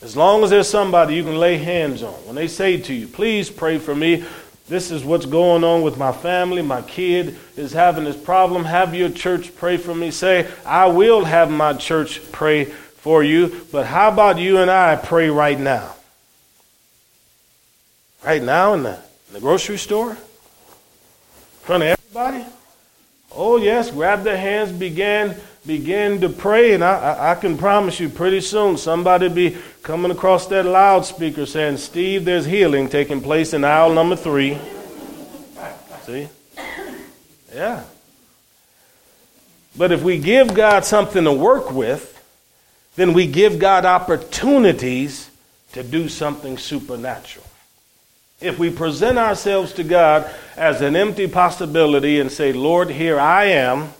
As 0.00 0.16
long 0.16 0.42
as 0.42 0.50
there's 0.50 0.68
somebody 0.68 1.14
you 1.14 1.22
can 1.22 1.38
lay 1.38 1.58
hands 1.58 2.02
on. 2.02 2.14
When 2.26 2.34
they 2.34 2.48
say 2.48 2.78
to 2.80 2.94
you, 2.94 3.06
please 3.06 3.50
pray 3.50 3.78
for 3.78 3.94
me, 3.94 4.24
this 4.68 4.90
is 4.90 5.04
what's 5.04 5.26
going 5.26 5.64
on 5.64 5.82
with 5.82 5.98
my 5.98 6.12
family. 6.12 6.62
My 6.62 6.82
kid 6.82 7.38
is 7.56 7.72
having 7.72 8.04
this 8.04 8.16
problem. 8.16 8.64
Have 8.64 8.94
your 8.94 9.10
church 9.10 9.54
pray 9.54 9.76
for 9.76 9.94
me. 9.94 10.10
Say, 10.10 10.48
I 10.64 10.86
will 10.86 11.24
have 11.24 11.50
my 11.50 11.74
church 11.74 12.20
pray 12.32 12.64
for 12.64 13.22
you, 13.22 13.66
but 13.70 13.86
how 13.86 14.08
about 14.08 14.38
you 14.38 14.58
and 14.58 14.70
I 14.70 14.96
pray 14.96 15.28
right 15.28 15.58
now? 15.58 15.94
Right 18.24 18.42
now 18.42 18.74
in 18.74 18.84
the, 18.84 18.94
in 19.28 19.34
the 19.34 19.40
grocery 19.40 19.76
store? 19.76 20.16
Front 21.62 21.84
of 21.84 21.88
everybody? 21.88 22.44
Oh, 23.34 23.56
yes, 23.56 23.90
grab 23.90 24.22
their 24.22 24.36
hands, 24.36 24.70
begin 24.72 25.36
begin 25.64 26.20
to 26.20 26.28
pray, 26.28 26.74
and 26.74 26.82
I, 26.82 27.32
I, 27.32 27.34
can 27.36 27.56
promise 27.56 28.00
you 28.00 28.08
pretty 28.08 28.40
soon 28.40 28.76
somebody 28.76 29.28
be 29.28 29.56
coming 29.82 30.10
across 30.10 30.46
that 30.48 30.66
loudspeaker 30.66 31.46
saying, 31.46 31.76
Steve, 31.76 32.24
there's 32.24 32.44
healing 32.44 32.88
taking 32.88 33.20
place 33.20 33.54
in 33.54 33.62
aisle 33.62 33.92
number 33.92 34.16
three. 34.16 34.58
See? 36.02 36.28
Yeah. 37.54 37.84
But 39.76 39.92
if 39.92 40.02
we 40.02 40.18
give 40.18 40.52
God 40.52 40.84
something 40.84 41.22
to 41.24 41.32
work 41.32 41.70
with, 41.70 42.08
then 42.96 43.12
we 43.12 43.26
give 43.26 43.58
God 43.58 43.84
opportunities 43.84 45.30
to 45.72 45.82
do 45.82 46.08
something 46.08 46.58
supernatural. 46.58 47.46
If 48.42 48.58
we 48.58 48.70
present 48.70 49.18
ourselves 49.18 49.72
to 49.74 49.84
God 49.84 50.32
as 50.56 50.80
an 50.80 50.96
empty 50.96 51.28
possibility 51.28 52.20
and 52.20 52.30
say, 52.30 52.52
Lord, 52.52 52.90
here 52.90 53.18
I 53.18 53.46
am 53.46 53.92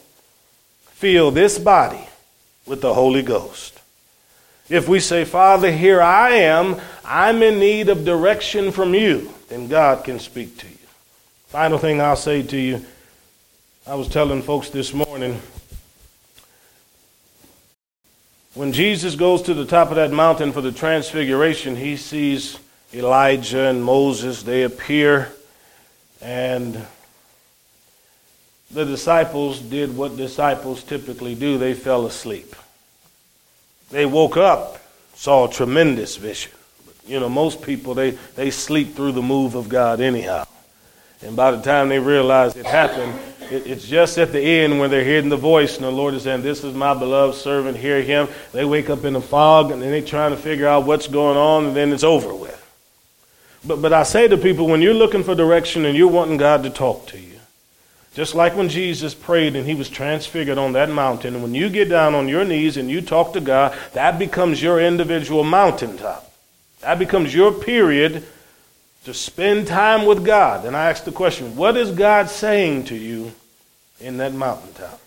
fill 1.02 1.32
this 1.32 1.58
body 1.58 2.06
with 2.64 2.80
the 2.80 2.94
Holy 2.94 3.22
Ghost. 3.22 3.80
If 4.68 4.88
we 4.88 5.00
say, 5.00 5.24
Father, 5.24 5.72
here 5.72 6.00
I 6.00 6.30
am, 6.30 6.80
I'm 7.04 7.42
in 7.42 7.58
need 7.58 7.88
of 7.88 8.04
direction 8.04 8.70
from 8.70 8.94
you, 8.94 9.28
then 9.48 9.66
God 9.66 10.04
can 10.04 10.20
speak 10.20 10.58
to 10.58 10.68
you. 10.68 10.78
Final 11.48 11.78
thing 11.78 12.00
I'll 12.00 12.14
say 12.14 12.44
to 12.44 12.56
you 12.56 12.86
I 13.84 13.96
was 13.96 14.06
telling 14.06 14.42
folks 14.42 14.70
this 14.70 14.94
morning 14.94 15.42
when 18.54 18.72
Jesus 18.72 19.16
goes 19.16 19.42
to 19.42 19.54
the 19.54 19.66
top 19.66 19.88
of 19.90 19.96
that 19.96 20.12
mountain 20.12 20.52
for 20.52 20.60
the 20.60 20.70
transfiguration, 20.70 21.74
he 21.74 21.96
sees 21.96 22.60
Elijah 22.94 23.68
and 23.68 23.82
Moses. 23.82 24.42
They 24.42 24.62
appear, 24.62 25.32
and 26.20 26.86
the 28.70 28.84
disciples 28.84 29.60
did 29.60 29.96
what 29.96 30.16
disciples 30.16 30.82
typically 30.82 31.34
do 31.34 31.58
they 31.58 31.74
fell 31.74 32.06
asleep. 32.06 32.56
They 33.90 34.06
woke 34.06 34.36
up, 34.36 34.78
saw 35.14 35.46
a 35.46 35.52
tremendous 35.52 36.16
vision. 36.16 36.52
You 37.06 37.20
know, 37.20 37.28
most 37.28 37.62
people, 37.62 37.94
they, 37.94 38.12
they 38.36 38.50
sleep 38.50 38.94
through 38.94 39.12
the 39.12 39.22
move 39.22 39.54
of 39.54 39.68
God 39.68 40.00
anyhow. 40.00 40.46
And 41.20 41.36
by 41.36 41.50
the 41.50 41.60
time 41.60 41.88
they 41.88 41.98
realize 41.98 42.56
it 42.56 42.66
happened, 42.66 43.14
it, 43.50 43.66
it's 43.66 43.86
just 43.86 44.18
at 44.18 44.32
the 44.32 44.40
end 44.40 44.78
when 44.80 44.90
they're 44.90 45.04
hearing 45.04 45.28
the 45.28 45.36
voice 45.36 45.76
and 45.76 45.84
the 45.84 45.90
Lord 45.90 46.14
is 46.14 46.22
saying, 46.22 46.42
This 46.42 46.64
is 46.64 46.74
my 46.74 46.94
beloved 46.94 47.36
servant, 47.36 47.76
hear 47.76 48.00
him. 48.02 48.28
They 48.52 48.64
wake 48.64 48.88
up 48.88 49.04
in 49.04 49.12
the 49.12 49.20
fog 49.20 49.70
and 49.70 49.82
then 49.82 49.90
they're 49.90 50.02
trying 50.02 50.30
to 50.30 50.36
figure 50.36 50.66
out 50.66 50.86
what's 50.86 51.08
going 51.08 51.36
on 51.36 51.66
and 51.66 51.76
then 51.76 51.92
it's 51.92 52.04
over 52.04 52.34
with. 52.34 52.61
But, 53.64 53.80
but 53.80 53.92
I 53.92 54.02
say 54.02 54.28
to 54.28 54.36
people, 54.36 54.66
when 54.66 54.82
you're 54.82 54.94
looking 54.94 55.22
for 55.22 55.34
direction 55.34 55.84
and 55.84 55.96
you're 55.96 56.08
wanting 56.08 56.36
God 56.36 56.62
to 56.64 56.70
talk 56.70 57.06
to 57.08 57.18
you, 57.18 57.32
just 58.14 58.34
like 58.34 58.54
when 58.54 58.68
Jesus 58.68 59.14
prayed 59.14 59.56
and 59.56 59.66
he 59.66 59.74
was 59.74 59.88
transfigured 59.88 60.58
on 60.58 60.72
that 60.72 60.90
mountain, 60.90 61.40
when 61.40 61.54
you 61.54 61.70
get 61.70 61.88
down 61.88 62.14
on 62.14 62.28
your 62.28 62.44
knees 62.44 62.76
and 62.76 62.90
you 62.90 63.00
talk 63.00 63.32
to 63.32 63.40
God, 63.40 63.76
that 63.94 64.18
becomes 64.18 64.62
your 64.62 64.80
individual 64.80 65.44
mountaintop. 65.44 66.30
That 66.80 66.98
becomes 66.98 67.34
your 67.34 67.52
period 67.52 68.24
to 69.04 69.14
spend 69.14 69.66
time 69.66 70.04
with 70.04 70.24
God. 70.24 70.66
And 70.66 70.76
I 70.76 70.90
ask 70.90 71.04
the 71.04 71.12
question 71.12 71.56
what 71.56 71.76
is 71.76 71.90
God 71.90 72.28
saying 72.28 72.84
to 72.86 72.94
you 72.94 73.32
in 74.00 74.18
that 74.18 74.34
mountaintop? 74.34 75.00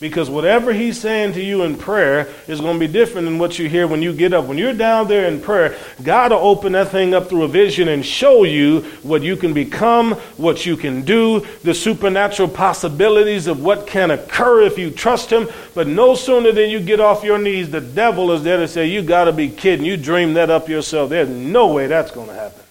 Because 0.00 0.30
whatever 0.30 0.72
he's 0.72 0.98
saying 0.98 1.34
to 1.34 1.42
you 1.42 1.62
in 1.62 1.76
prayer 1.76 2.26
is 2.48 2.62
going 2.62 2.80
to 2.80 2.86
be 2.86 2.90
different 2.90 3.26
than 3.26 3.38
what 3.38 3.58
you 3.58 3.68
hear 3.68 3.86
when 3.86 4.00
you 4.00 4.14
get 4.14 4.32
up. 4.32 4.46
When 4.46 4.56
you're 4.56 4.72
down 4.72 5.08
there 5.08 5.26
in 5.28 5.42
prayer, 5.42 5.76
God 6.02 6.32
will 6.32 6.38
open 6.38 6.72
that 6.72 6.88
thing 6.88 7.12
up 7.12 7.28
through 7.28 7.42
a 7.42 7.48
vision 7.48 7.88
and 7.88 8.04
show 8.04 8.44
you 8.44 8.80
what 9.02 9.20
you 9.20 9.36
can 9.36 9.52
become, 9.52 10.12
what 10.38 10.64
you 10.64 10.78
can 10.78 11.02
do, 11.02 11.46
the 11.64 11.74
supernatural 11.74 12.48
possibilities 12.48 13.46
of 13.46 13.62
what 13.62 13.86
can 13.86 14.10
occur 14.10 14.62
if 14.62 14.78
you 14.78 14.90
trust 14.90 15.30
him. 15.30 15.46
But 15.74 15.86
no 15.86 16.14
sooner 16.14 16.50
than 16.50 16.70
you 16.70 16.80
get 16.80 16.98
off 16.98 17.22
your 17.22 17.38
knees, 17.38 17.70
the 17.70 17.82
devil 17.82 18.32
is 18.32 18.42
there 18.42 18.56
to 18.56 18.68
say, 18.68 18.86
You 18.86 19.02
got 19.02 19.24
to 19.24 19.32
be 19.32 19.50
kidding. 19.50 19.84
You 19.84 19.98
dream 19.98 20.32
that 20.34 20.48
up 20.48 20.66
yourself. 20.66 21.10
There's 21.10 21.28
no 21.28 21.74
way 21.74 21.88
that's 21.88 22.10
going 22.10 22.28
to 22.28 22.34
happen. 22.34 22.62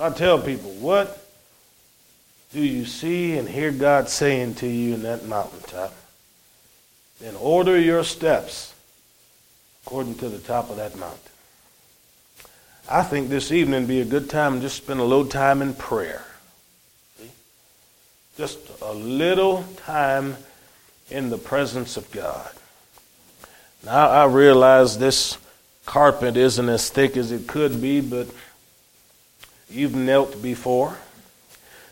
I 0.00 0.10
tell 0.10 0.40
people, 0.40 0.70
what 0.74 1.20
do 2.52 2.60
you 2.60 2.84
see 2.84 3.36
and 3.38 3.48
hear 3.48 3.70
God 3.70 4.08
saying 4.08 4.54
to 4.56 4.66
you 4.66 4.94
in 4.94 5.02
that 5.02 5.26
mountaintop? 5.26 5.94
Then 7.20 7.36
order 7.36 7.78
your 7.78 8.02
steps 8.02 8.74
according 9.84 10.16
to 10.16 10.28
the 10.28 10.38
top 10.38 10.70
of 10.70 10.76
that 10.76 10.96
mountain. 10.96 11.18
I 12.88 13.02
think 13.02 13.28
this 13.28 13.52
evening 13.52 13.86
be 13.86 14.00
a 14.00 14.04
good 14.04 14.28
time 14.28 14.56
to 14.56 14.60
just 14.62 14.78
spend 14.78 14.98
a 14.98 15.04
little 15.04 15.26
time 15.26 15.62
in 15.62 15.74
prayer. 15.74 16.24
Just 18.36 18.58
a 18.82 18.92
little 18.92 19.64
time 19.76 20.36
in 21.10 21.30
the 21.30 21.38
presence 21.38 21.96
of 21.96 22.10
God. 22.10 22.50
Now 23.84 24.08
I 24.08 24.24
realize 24.26 24.98
this 24.98 25.38
carpet 25.86 26.36
isn't 26.36 26.68
as 26.68 26.90
thick 26.90 27.16
as 27.16 27.32
it 27.32 27.46
could 27.46 27.80
be, 27.80 28.00
but 28.00 28.28
you've 29.68 29.94
knelt 29.94 30.42
before. 30.42 30.96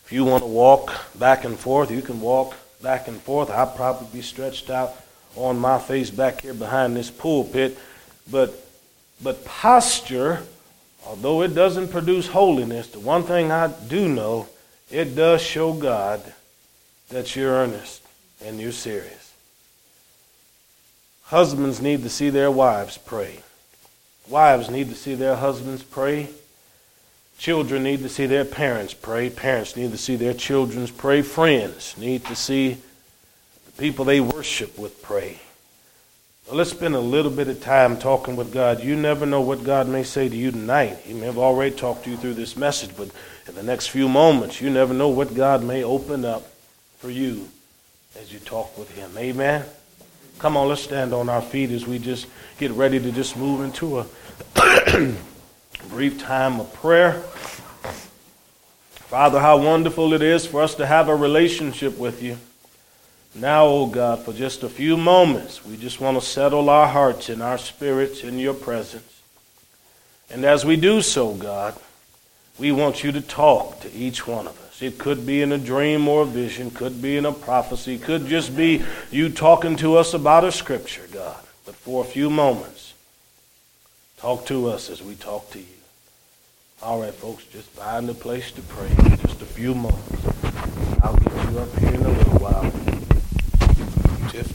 If 0.09 0.13
you 0.13 0.25
want 0.25 0.43
to 0.43 0.49
walk 0.49 1.19
back 1.19 1.45
and 1.45 1.59
forth, 1.59 1.91
you 1.91 2.01
can 2.01 2.19
walk 2.23 2.57
back 2.83 3.09
and 3.09 3.21
forth. 3.21 3.51
I'll 3.51 3.67
probably 3.67 4.09
be 4.11 4.23
stretched 4.23 4.71
out 4.71 4.95
on 5.37 5.59
my 5.59 5.79
face 5.79 6.09
back 6.09 6.41
here 6.41 6.55
behind 6.55 6.97
this 6.97 7.11
pulpit. 7.11 7.77
But, 8.31 8.55
but 9.23 9.45
posture, 9.45 10.45
although 11.05 11.43
it 11.43 11.55
doesn't 11.55 11.89
produce 11.89 12.27
holiness, 12.27 12.87
the 12.87 13.01
one 13.01 13.25
thing 13.25 13.53
I 13.53 13.67
do 13.67 14.09
know, 14.09 14.49
it 14.91 15.15
does 15.15 15.43
show 15.43 15.75
God 15.75 16.23
that 17.11 17.37
you're 17.37 17.53
earnest 17.53 18.01
and 18.43 18.59
you're 18.59 18.73
serious. 18.73 19.35
Husbands 21.25 21.83
need 21.83 22.03
to 22.05 22.09
see 22.09 22.31
their 22.31 22.51
wives 22.51 22.97
pray. 22.97 23.41
Wives 24.27 24.71
need 24.71 24.89
to 24.89 24.95
see 24.95 25.15
their 25.15 25.37
husbands 25.37 25.83
pray. 25.83 26.31
Children 27.39 27.85
need 27.85 28.01
to 28.01 28.09
see 28.09 28.27
their 28.27 28.45
parents 28.45 28.95
pray. 28.95 29.31
Parents 29.31 29.77
need 29.77 29.93
to 29.93 29.99
see 29.99 30.17
their 30.17 30.35
children 30.35 30.87
pray. 30.89 31.23
Friends 31.23 31.97
need 31.97 32.25
to 32.27 32.35
see 32.35 32.79
the 33.65 33.73
people 33.79 34.05
they 34.05 34.21
worship 34.21 34.77
with 34.77 35.01
pray. 35.03 35.39
Let's 36.51 36.71
spend 36.71 36.95
a 36.95 37.01
little 37.01 37.31
bit 37.31 37.49
of 37.49 37.61
time 37.61 37.99
talking 37.99 38.35
with 38.35 38.53
God. 38.53 38.83
You 38.83 38.97
never 38.97 39.25
know 39.27 39.43
what 39.43 39.63
God 39.65 39.87
may 39.87 40.03
say 40.03 40.29
to 40.29 40.37
you 40.37 40.51
tonight. 40.51 40.97
He 41.05 41.13
may 41.13 41.27
have 41.27 41.39
already 41.39 41.77
talked 41.77 42.05
to 42.05 42.11
you 42.11 42.17
through 42.17 42.35
this 42.35 42.57
message, 42.57 42.97
but 42.97 43.11
in 43.47 43.55
the 43.55 43.63
next 43.63 43.89
few 43.89 44.09
moments, 44.09 44.61
you 44.61 44.71
never 44.71 44.95
know 44.95 45.09
what 45.09 45.35
God 45.35 45.63
may 45.63 45.85
open 45.85 46.25
up 46.25 46.51
for 46.99 47.11
you 47.11 47.49
as 48.19 48.33
you 48.33 48.39
talk 48.41 48.77
with 48.79 48.91
Him. 48.97 49.11
Amen. 49.17 49.65
Come 50.39 50.57
on, 50.57 50.69
let's 50.69 50.83
stand 50.83 51.13
on 51.13 51.29
our 51.29 51.43
feet 51.43 51.71
as 51.71 51.87
we 51.87 51.99
just 51.99 52.27
get 52.59 52.73
ready 52.73 52.99
to 52.99 53.13
just 53.13 53.37
move 53.37 53.61
into 53.61 53.99
a 54.01 54.07
brief 55.89 56.19
time 56.19 56.61
of 56.61 56.73
prayer. 56.75 57.15
Father, 59.09 59.41
how 59.41 59.57
wonderful 59.57 60.13
it 60.13 60.23
is 60.23 60.47
for 60.47 60.61
us 60.61 60.75
to 60.75 60.87
have 60.87 61.09
a 61.09 61.17
relationship 61.17 61.97
with 61.99 62.23
you. 62.23 62.37
Now, 63.35 63.65
O 63.65 63.83
oh 63.83 63.87
God, 63.87 64.25
for 64.25 64.33
just 64.33 64.63
a 64.63 64.69
few 64.69 64.97
moments, 64.97 65.65
we 65.65 65.77
just 65.77 66.01
want 66.01 66.19
to 66.19 66.27
settle 66.27 66.69
our 66.69 66.87
hearts 66.87 67.29
and 67.29 67.43
our 67.43 67.57
spirits 67.57 68.23
in 68.23 68.39
your 68.39 68.55
presence. 68.55 69.23
And 70.31 70.45
as 70.45 70.65
we 70.65 70.77
do 70.77 71.01
so, 71.01 71.35
God, 71.35 71.75
we 72.59 72.73
want 72.73 73.03
you 73.03 73.13
to 73.13 73.21
talk 73.21 73.81
to 73.81 73.93
each 73.93 74.27
one 74.27 74.47
of 74.47 74.61
us. 74.67 74.83
It 74.83 74.99
could 74.99 75.25
be 75.25 75.41
in 75.41 75.53
a 75.53 75.59
dream 75.59 76.07
or 76.07 76.23
a 76.23 76.27
vision, 76.27 76.71
could 76.71 77.01
be 77.01 77.17
in 77.17 77.25
a 77.25 77.33
prophecy, 77.33 77.99
could 77.99 78.27
just 78.27 78.57
be 78.57 78.83
you 79.11 79.31
talking 79.31 79.77
to 79.77 79.97
us 79.97 80.15
about 80.15 80.45
a 80.45 80.53
scripture, 80.53 81.07
God. 81.13 81.43
But 81.65 81.77
for 81.77 82.05
a 82.05 82.07
few 82.07 82.29
moments, 82.29 82.93
talk 84.19 84.47
to 84.47 84.69
us 84.69 84.91
as 84.91 85.03
we 85.03 85.15
talk 85.15 85.51
to 85.53 85.59
you. 85.59 85.78
All 86.81 87.01
right, 87.01 87.13
folks, 87.13 87.45
just 87.47 87.69
find 87.71 88.09
a 88.09 88.15
place 88.15 88.53
to 88.53 88.63
pray. 88.63 88.89
Just 89.17 89.43
a 89.43 89.47
few 89.47 89.75
moments. 89.75 90.25
I'll 91.03 91.17
get 91.17 91.51
you 91.51 91.59
up 91.59 91.77
here 91.77 91.93
in 91.93 92.07
a 92.07 92.09
little 92.09 92.39
while. 92.39 92.71
Just 94.31 94.55